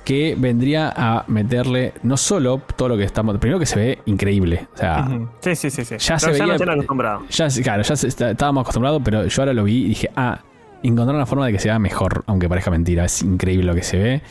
[0.04, 3.36] que vendría a meterle no solo todo lo que estamos.
[3.38, 4.66] Primero que se ve increíble.
[4.74, 5.08] O sea,
[5.40, 5.98] sí, sí, sí, sí.
[5.98, 6.56] Ya se veía.
[6.56, 7.22] Ya acostumbrado.
[7.28, 10.40] Ya, claro, ya estábamos acostumbrados, pero yo ahora lo vi y dije, ah,
[10.82, 13.04] encontrar una forma de que se vea mejor, aunque parezca mentira.
[13.04, 14.22] Es increíble lo que se ve.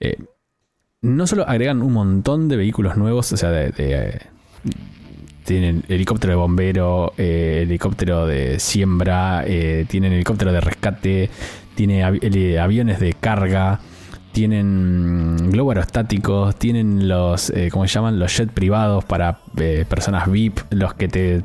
[0.00, 0.16] Eh,
[1.02, 4.22] no solo agregan un montón de vehículos nuevos, o sea, de
[5.44, 11.30] tienen helicóptero de bombero, eh, helicóptero de siembra, eh, tienen helicóptero de rescate,
[11.74, 13.80] tiene aviones de carga,
[14.34, 18.18] tienen globos aerostáticos, tienen los, eh, ¿cómo se llaman?
[18.18, 21.42] Los jets privados para eh, personas VIP, los que te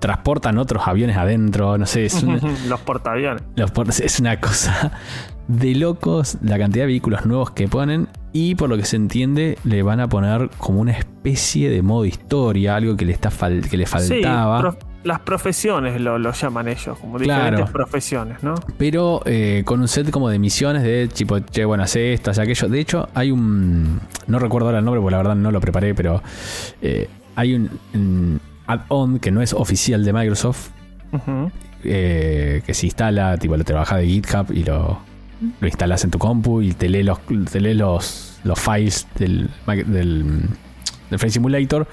[0.00, 2.22] transportan otros aviones adentro, no sé, es
[2.66, 3.42] los portaaviones.
[4.00, 4.92] es una cosa
[5.48, 9.58] de locos la cantidad de vehículos nuevos que ponen y por lo que se entiende
[9.64, 13.30] le van a poner como una especie de modo historia, algo que le, está
[13.70, 14.76] que le faltaba.
[15.04, 18.54] las profesiones lo, llaman ellos, como diferentes profesiones, ¿no?
[18.76, 22.42] Pero eh, con un set como de misiones de tipo, che, bueno, hace esto, hace
[22.42, 22.68] aquello.
[22.68, 24.00] De hecho, hay un.
[24.26, 26.22] No recuerdo ahora el nombre porque la verdad no lo preparé, pero
[26.82, 30.70] eh, hay un add-on que no es oficial de Microsoft.
[31.84, 34.98] Eh, que se instala, tipo lo trabaja de GitHub y lo,
[35.60, 37.18] lo instalas en tu compu y te lee los,
[37.50, 40.48] te lee los, los files del, del,
[41.10, 41.86] del Flight Simulator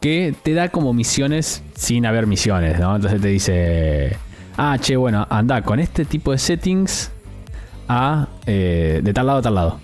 [0.00, 2.96] que te da como misiones sin haber misiones, ¿no?
[2.96, 4.16] Entonces te dice,
[4.56, 7.10] ah, che, bueno, anda con este tipo de settings
[7.88, 9.80] a eh, de tal lado a tal lado.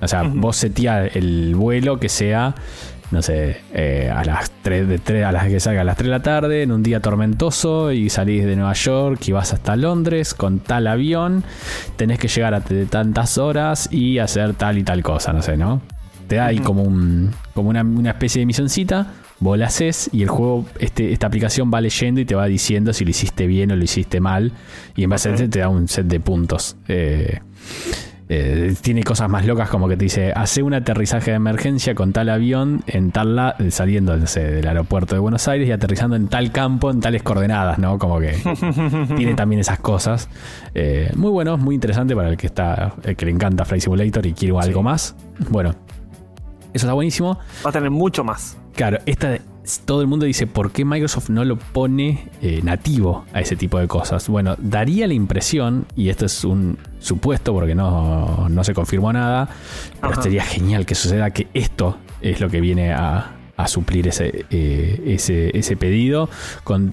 [0.00, 2.54] O sea, vos seteás el vuelo que sea
[3.10, 6.06] no sé, eh, a las 3 de 3 a las que salga a las 3
[6.06, 9.76] de la tarde, en un día tormentoso y salís de Nueva York y vas hasta
[9.76, 11.44] Londres con tal avión,
[11.96, 15.80] tenés que llegar a tantas horas y hacer tal y tal cosa, no sé, ¿no?
[16.28, 20.28] Te da ahí como un como una, especie de misioncita, vos la haces y el
[20.28, 23.76] juego, este, esta aplicación va leyendo y te va diciendo si lo hiciste bien o
[23.76, 24.52] lo hiciste mal
[24.96, 26.76] y en base a eso te da un set de puntos.
[26.88, 27.40] Eh,
[28.36, 32.12] eh, tiene cosas más locas como que te dice, hace un aterrizaje de emergencia con
[32.12, 36.50] tal avión en tal la saliendo del aeropuerto de Buenos Aires y aterrizando en tal
[36.50, 37.96] campo en tales coordenadas, ¿no?
[37.98, 38.32] Como que
[39.16, 40.28] tiene también esas cosas.
[40.74, 44.26] Eh, muy bueno, muy interesante para el que está, el que le encanta Flight Simulator
[44.26, 45.14] y quiere algo más.
[45.50, 45.70] Bueno,
[46.72, 47.38] eso está buenísimo.
[47.64, 48.58] Va a tener mucho más.
[48.74, 49.38] Claro, esta
[49.84, 53.78] todo el mundo dice, ¿por qué Microsoft no lo pone eh, nativo a ese tipo
[53.78, 54.28] de cosas?
[54.28, 59.48] Bueno, daría la impresión, y esto es un supuesto porque no, se confirmó nada,
[60.00, 63.30] pero sería genial que suceda que esto es lo que viene a,
[63.66, 66.28] suplir ese, eh, ese, ese pedido
[66.64, 66.92] con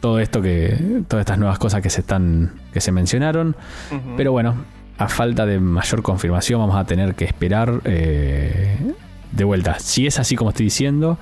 [0.00, 3.54] todo esto que todas estas nuevas cosas que se están que se mencionaron.
[4.16, 4.54] Pero bueno
[4.98, 8.76] a falta de mayor confirmación vamos a tener que esperar eh,
[9.32, 9.78] de vuelta.
[9.78, 11.18] Si es así como estoy diciendo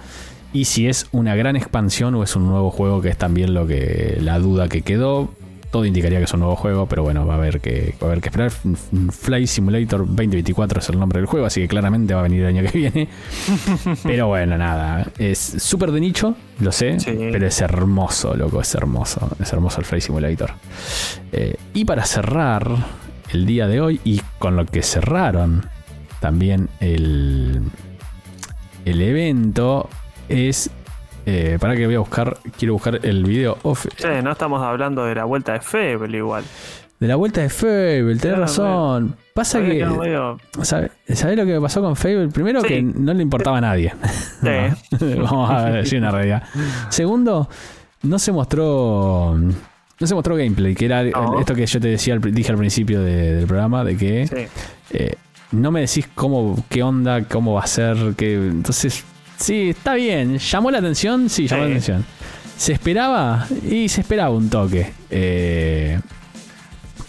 [0.52, 3.66] y si es una gran expansión o es un nuevo juego, que es también lo
[3.66, 5.32] que la duda que quedó.
[5.70, 8.10] Todo indicaría que es un nuevo juego, pero bueno, va a haber que, va a
[8.10, 8.50] haber que esperar.
[8.50, 12.46] Fly Simulator 2024 es el nombre del juego, así que claramente va a venir el
[12.48, 13.08] año que viene.
[14.02, 15.06] pero bueno, nada.
[15.18, 19.30] Es súper de nicho, lo sé, pero es hermoso, loco, es hermoso.
[19.38, 20.52] Es hermoso el Fly Simulator.
[21.32, 22.68] Eh, y para cerrar
[23.32, 25.66] el día de hoy, y con lo que cerraron
[26.20, 27.62] también el,
[28.84, 29.88] el evento,
[30.28, 30.70] es.
[31.26, 32.38] Eh, para que voy a buscar.
[32.58, 33.86] Quiero buscar el video off.
[33.96, 36.44] Sí, no estamos hablando de la vuelta de Fable igual.
[36.98, 39.16] De la vuelta de Fable, tenés razón.
[39.34, 39.86] Pasa que.
[40.62, 42.28] ¿sabes, lo que me pasó con Fable?
[42.28, 43.94] Primero, que no le importaba a nadie.
[45.00, 46.42] Vamos a decir una realidad.
[46.90, 47.48] Segundo,
[48.02, 49.34] no se mostró.
[49.34, 53.46] No se mostró gameplay, que era esto que yo te decía dije al principio del
[53.46, 54.48] programa, de que
[54.92, 55.14] eh,
[55.52, 58.34] no me decís cómo, qué onda, cómo va a ser, que.
[58.34, 59.04] Entonces
[59.40, 60.38] Sí, está bien.
[60.38, 61.28] ¿Llamó la atención?
[61.30, 62.04] Sí, llamó la atención.
[62.56, 63.46] ¿Se esperaba?
[63.68, 64.92] Y se esperaba un toque.
[65.08, 65.98] Eh,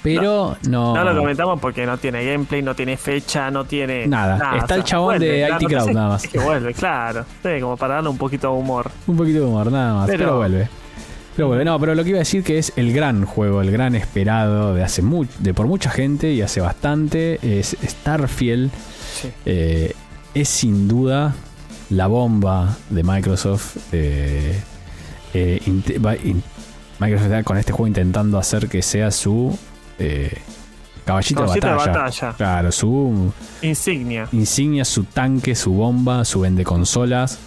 [0.02, 1.04] pero no, no.
[1.04, 4.08] lo comentamos porque no tiene gameplay, no tiene fecha, no tiene.
[4.08, 4.58] Nada.
[4.58, 6.26] Está el chabón de IT Crowd nada más.
[6.26, 7.26] Que vuelve, claro.
[7.44, 8.90] Sí, como para darle un poquito de humor.
[9.08, 10.10] Un poquito de humor, nada más.
[10.10, 10.70] Pero, vuelve.
[11.36, 11.66] Pero vuelve.
[11.66, 14.74] No, pero lo que iba a decir que es el gran juego, el gran esperado
[14.74, 17.40] de hace mucho, de por mucha gente y hace bastante.
[17.44, 18.72] Es Starfield.
[19.46, 19.94] Eh,
[20.34, 21.36] es sin duda
[21.92, 23.78] la bomba de Microsoft.
[23.92, 24.60] Eh,
[25.34, 25.62] eh,
[27.00, 29.58] Microsoft está con este juego intentando hacer que sea su
[30.00, 30.38] eh,
[31.06, 32.34] caballito, de batalla.
[32.38, 34.28] Claro, su insignia.
[34.32, 37.40] Insignia, su tanque, su bomba, su vende consolas.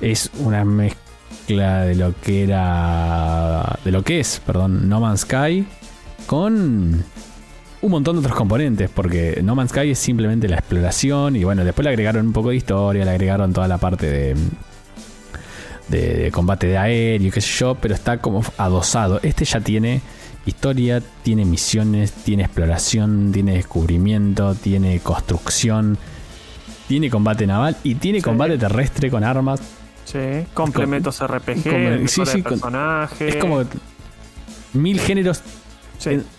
[0.00, 3.78] Es una mezcla de lo que era.
[3.84, 5.66] de lo que es, perdón, No Man's Sky
[6.26, 7.04] con
[7.82, 11.64] un montón de otros componentes, porque No Man's Sky es simplemente la exploración y bueno,
[11.64, 14.36] después le agregaron un poco de historia, le agregaron toda la parte de,
[15.88, 19.20] de, combate de aéreo, qué sé yo, pero está como adosado.
[19.22, 20.00] Este ya tiene
[20.46, 25.98] historia, tiene misiones, tiene exploración, tiene descubrimiento, tiene construcción,
[26.88, 29.60] tiene combate naval y tiene combate terrestre con armas.
[30.04, 31.66] Sí, complementos RPG,
[33.20, 33.64] Es como
[34.72, 35.42] mil géneros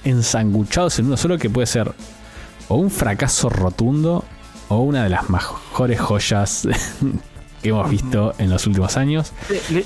[0.03, 1.91] ensanguchados en uno solo que puede ser
[2.69, 4.23] o un fracaso rotundo
[4.69, 6.67] o una de las mejores joyas
[7.61, 9.31] que hemos visto en los últimos años.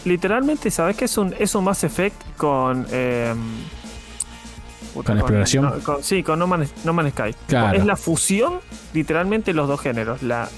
[0.06, 2.86] literalmente, ¿sabes que es un, es un Mass Effect con.
[2.92, 3.38] Em,
[4.94, 5.66] puta, ¿Con exploración?
[5.66, 7.34] no, con- sí, con No Man's, no Sky.
[7.48, 7.78] Claro.
[7.78, 8.60] Es la fusión,
[8.94, 10.22] literalmente, los dos géneros.
[10.24, 10.50] La-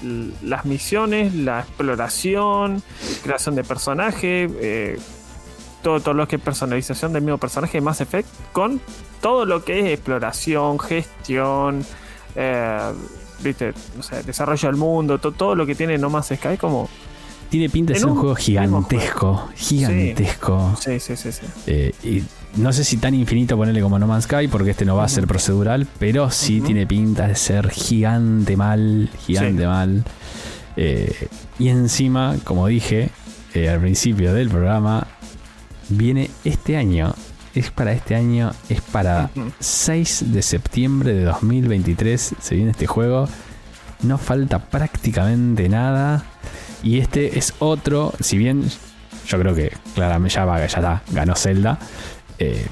[0.42, 2.82] las misiones, la exploración,
[3.22, 4.98] creación de personaje, eh,
[5.84, 8.80] todo, todo lo que es personalización del mismo personaje de Mass Effect, con
[9.20, 11.84] todo lo que es exploración, gestión,
[12.34, 12.92] eh,
[13.40, 16.88] viste, no sé, desarrollo del mundo, to- todo lo que tiene No Man's Sky como...
[17.50, 19.48] Tiene pinta de ser un un juego gigantesco.
[19.54, 20.74] Gigantesco.
[20.80, 21.46] Sí, sí, sí, sí.
[21.68, 22.22] Eh, y
[22.60, 25.08] no sé si tan infinito ponerle como No Man's Sky, porque este no va a
[25.08, 29.68] ser procedural, pero sí tiene pinta de ser gigante mal, gigante Sí.
[29.68, 30.04] mal.
[30.76, 31.28] Eh,
[31.60, 33.10] y encima, como dije
[33.54, 35.03] eh, al principio del programa,
[35.88, 37.14] viene este año.
[37.54, 39.52] Es para este año, es para Ujú.
[39.60, 42.34] 6 de septiembre de 2023.
[42.40, 43.28] Se viene este juego.
[44.02, 46.24] No falta prácticamente nada.
[46.82, 48.64] Y este es otro, si bien
[49.28, 51.78] yo creo que claramente ya, va, ya está, ganó Zelda.
[52.38, 52.66] eh,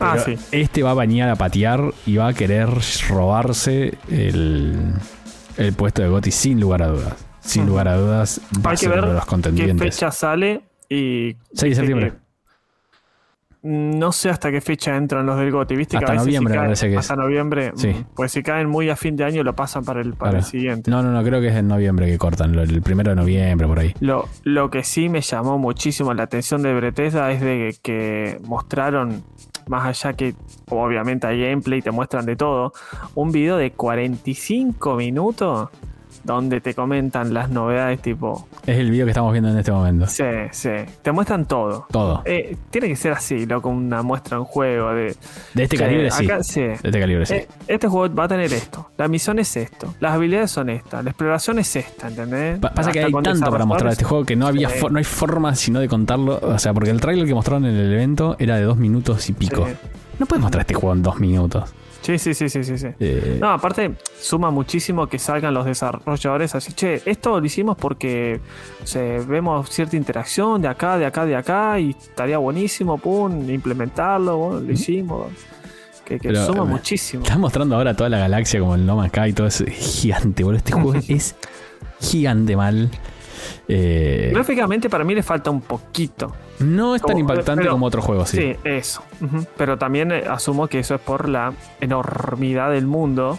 [0.00, 0.36] Ah, sí.
[0.52, 2.68] Este va a bañar a patear y va a querer
[3.08, 4.92] robarse el,
[5.56, 7.14] el puesto de Gotti sin lugar a dudas.
[7.40, 9.94] Sin lugar a dudas, va a que ser uno de los qué contendientes.
[9.94, 12.12] fecha sale y 6 de septiembre.
[13.68, 15.96] No sé hasta qué fecha entran los del GOTI, ¿viste?
[15.96, 16.98] Hasta que a veces noviembre si caen- parece que es.
[17.00, 17.72] Hasta noviembre.
[17.74, 17.88] Sí.
[17.88, 20.38] mm, Pues si caen muy a fin de año lo pasan para el, para Claro.
[20.38, 20.88] el siguiente.
[20.90, 23.80] No, no, no, creo que es en noviembre que cortan, el primero de noviembre por
[23.80, 23.92] ahí.
[23.98, 29.24] Lo, lo que sí me llamó muchísimo la atención de Bethesda es de que mostraron,
[29.66, 30.34] más allá que
[30.70, 32.72] obviamente hay gameplay, te muestran de todo,
[33.16, 35.70] un video de 45 minutos
[36.26, 40.06] donde te comentan las novedades tipo, Es el video que estamos viendo en este momento.
[40.08, 40.70] sí, sí,
[41.02, 41.86] te muestran todo.
[41.90, 42.22] Todo.
[42.24, 45.16] Eh, tiene que ser así, loco, una muestra, un juego de...
[45.54, 46.24] De este calibre sí.
[46.24, 46.60] acá sí.
[46.60, 47.34] De este calibre sí.
[47.34, 48.90] Eh, Este juego va a tener esto.
[48.98, 49.94] La misión es esto.
[50.00, 51.02] Las habilidades son estas.
[51.04, 52.58] La exploración es esta, ¿entendés?
[52.58, 54.84] Pa- Pasa que hay tanto para mostrar este juego que no había Sí.
[54.90, 56.38] no hay forma sino de contarlo.
[56.42, 59.32] O sea, porque el trailer que mostraron en el evento era de dos minutos y
[59.32, 59.66] pico.
[59.66, 59.72] Sí.
[60.18, 61.72] No puedes mostrar este juego en dos minutos.
[62.06, 62.78] Sí, sí, sí, sí, sí.
[62.78, 62.86] sí.
[63.00, 68.40] Eh, No, aparte, suma muchísimo que salgan los desarrolladores así, che, esto lo hicimos porque
[68.80, 73.50] o sea, vemos cierta interacción de acá, de acá, de acá, y estaría buenísimo, pum,
[73.50, 75.32] implementarlo, bueno, lo hicimos.
[76.04, 77.24] Que, que Pero, suma eh, muchísimo.
[77.24, 79.64] Estás mostrando ahora toda la galaxia como el No Man's Sky y todo eso.
[79.64, 80.58] Es gigante, boludo.
[80.58, 81.34] Este juego es
[82.00, 82.88] gigante mal.
[83.68, 86.34] Eh, Gráficamente para mí le falta un poquito.
[86.60, 88.38] no es tan como- impactante pero- como otros juegos, sí.
[88.38, 89.02] Sí, eso.
[89.56, 93.38] Pero también eh, asumo que eso es por la enormidad del mundo.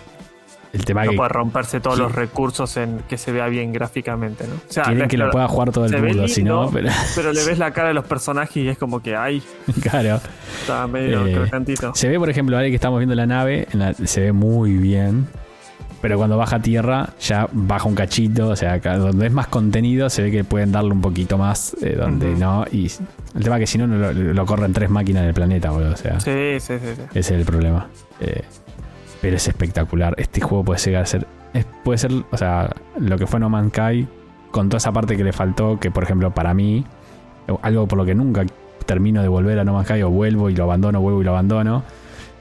[0.74, 2.02] El tema No que puede romperse todos Sí.
[2.04, 4.56] los recursos en que se vea bien gráficamente, ¿no?
[4.56, 7.44] O sea, quieren que lo pueda jugar todo el mundo, si no, pero pero le
[7.46, 9.42] ves la cara de los personajes y es como que, ay,
[9.82, 10.20] claro.
[10.62, 11.96] está medio Eh, crocantito.
[11.96, 15.28] Se ve, por ejemplo, ahora que estamos viendo la nave, la- se ve muy bien.
[16.02, 18.50] Pero cuando baja a tierra, ya baja un cachito.
[18.50, 21.76] O sea, acá donde es más contenido, se ve que pueden darle un poquito más.
[21.82, 22.66] eh, donde no.
[22.72, 22.92] Y
[23.36, 25.72] el tema es que si no, no lo, lo corren tres máquinas en el planeta,
[25.72, 25.94] boludo.
[25.94, 26.94] O sea, Sí, sí, sí.
[26.96, 27.02] sí.
[27.12, 27.88] ese es el problema.
[28.20, 28.44] Eh,
[29.22, 30.14] pero es espectacular.
[30.18, 31.26] Este juego puede llegar a ser.
[31.54, 32.70] es- puede ser, o sea,
[33.00, 34.08] lo que fue No Man's Sky,
[34.52, 36.86] con toda esa parte que le faltó, que por ejemplo, para mí,
[37.64, 38.46] algo por lo que nunca
[38.86, 41.32] termino de volver a No Man's Sky, o vuelvo y lo abandono, vuelvo y lo
[41.32, 41.84] abandono.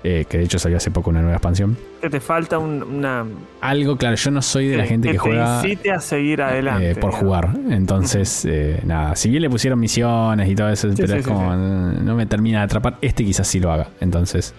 [0.05, 1.77] Eh, que de hecho salió hace poco una nueva expansión.
[2.01, 3.25] Que te falta un- una.
[3.61, 6.91] Algo, claro, yo no soy de la gente que, te juega incite a seguir adelante.
[6.91, 7.19] eh, por digamos.
[7.21, 7.51] jugar.
[7.71, 11.31] Entonces, eh, nada, si bien le pusieron misiones y todo eso, pero sí, es sí,
[11.31, 12.99] como, no me termina de atrapar.
[13.01, 13.89] Este quizás sí lo haga.
[14.01, 14.55] Entonces,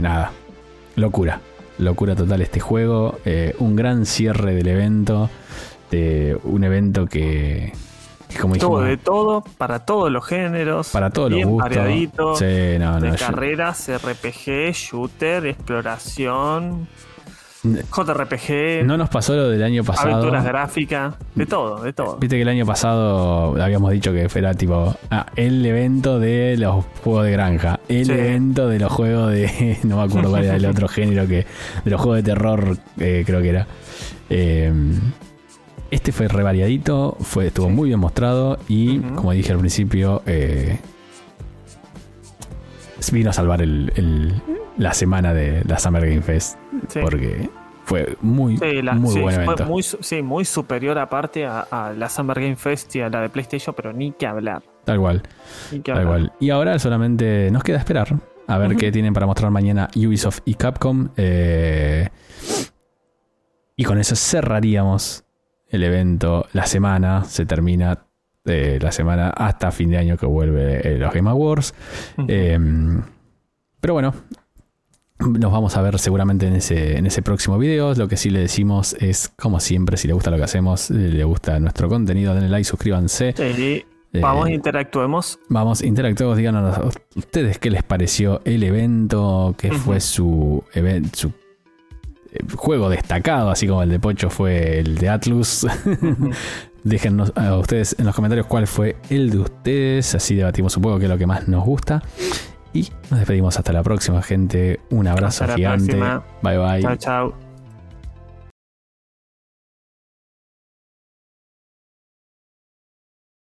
[0.00, 0.32] nada,
[0.96, 1.40] locura.
[1.78, 3.18] Locura total este juego.
[3.58, 5.30] un gran cierre del evento.
[5.90, 7.72] De un evento que,
[8.40, 10.88] como dijimos, de todo, para todos los géneros.
[10.90, 11.68] para todos los bien gustos.
[11.70, 12.36] variadito.
[12.36, 12.44] Sí,
[12.78, 16.88] no, de no, yo- carreras, RPG, shooter, exploración,
[17.64, 20.14] JRPG, no nos pasó lo del año pasado.
[20.16, 22.16] aventuras gráficas, de todo, de todo.
[22.16, 26.84] Viste que el año pasado habíamos dicho que era tipo ah, el evento de los
[27.04, 28.12] juegos de granja, el Sí.
[28.12, 29.78] evento de los juegos de.
[29.84, 31.46] No me acuerdo cuál era el otro género que.
[31.84, 33.66] De los juegos de terror, eh, creo que era.
[34.28, 34.72] Eh,
[35.92, 40.78] este fue re variadito, fue, estuvo muy bien mostrado y, como dije al principio, eh,
[43.12, 44.40] vino a salvar el- el-
[44.78, 46.56] la semana de la Summer Game Fest
[46.88, 47.00] Sí.
[47.02, 47.50] porque
[47.84, 49.64] fue muy, Sí, la- muy sí, buen fue evento.
[49.66, 53.28] muy, sí, muy superior aparte a, a la Summer Game Fest y a la de
[53.28, 54.62] PlayStation, pero ni que hablar.
[54.84, 55.22] Tal cual.
[55.84, 56.06] Tal hablar.
[56.06, 56.32] cual.
[56.40, 58.16] Y ahora solamente nos queda esperar
[58.46, 61.08] a ver qué tienen para mostrar mañana Ubisoft y Capcom.
[61.16, 62.08] eh,
[63.76, 65.24] y con eso cerraríamos
[65.72, 66.46] el evento.
[66.52, 68.06] La semana se termina.
[68.44, 71.74] eh, la semana hasta fin de año que vuelve eh, los Game Awards.
[72.28, 72.58] Eh,
[73.80, 74.14] pero bueno,
[75.18, 77.94] nos vamos a ver seguramente en ese, en ese próximo video.
[77.94, 80.94] Lo que sí le decimos es, como siempre, si le gusta lo que hacemos, eh,
[80.94, 83.34] le gusta nuestro contenido, denle like, suscríbanse.
[83.36, 83.84] Sí,
[84.20, 85.38] Vamos, interactuemos.
[85.48, 86.36] Vamos, interactuemos.
[86.36, 86.78] Díganos
[87.16, 91.32] ustedes qué les pareció el evento, qué fue su, evento, su
[92.56, 95.66] juego destacado, así como el de Pocho fue el de Atlus.
[96.84, 100.98] Déjennos a ustedes en los comentarios cuál fue el de ustedes, así debatimos un poco
[100.98, 102.02] qué es lo que más nos gusta.
[102.72, 104.80] Y nos despedimos hasta la próxima, gente.
[104.90, 105.96] Un abrazo gigante.
[106.42, 106.82] Bye bye.
[106.82, 107.34] Chao, chao.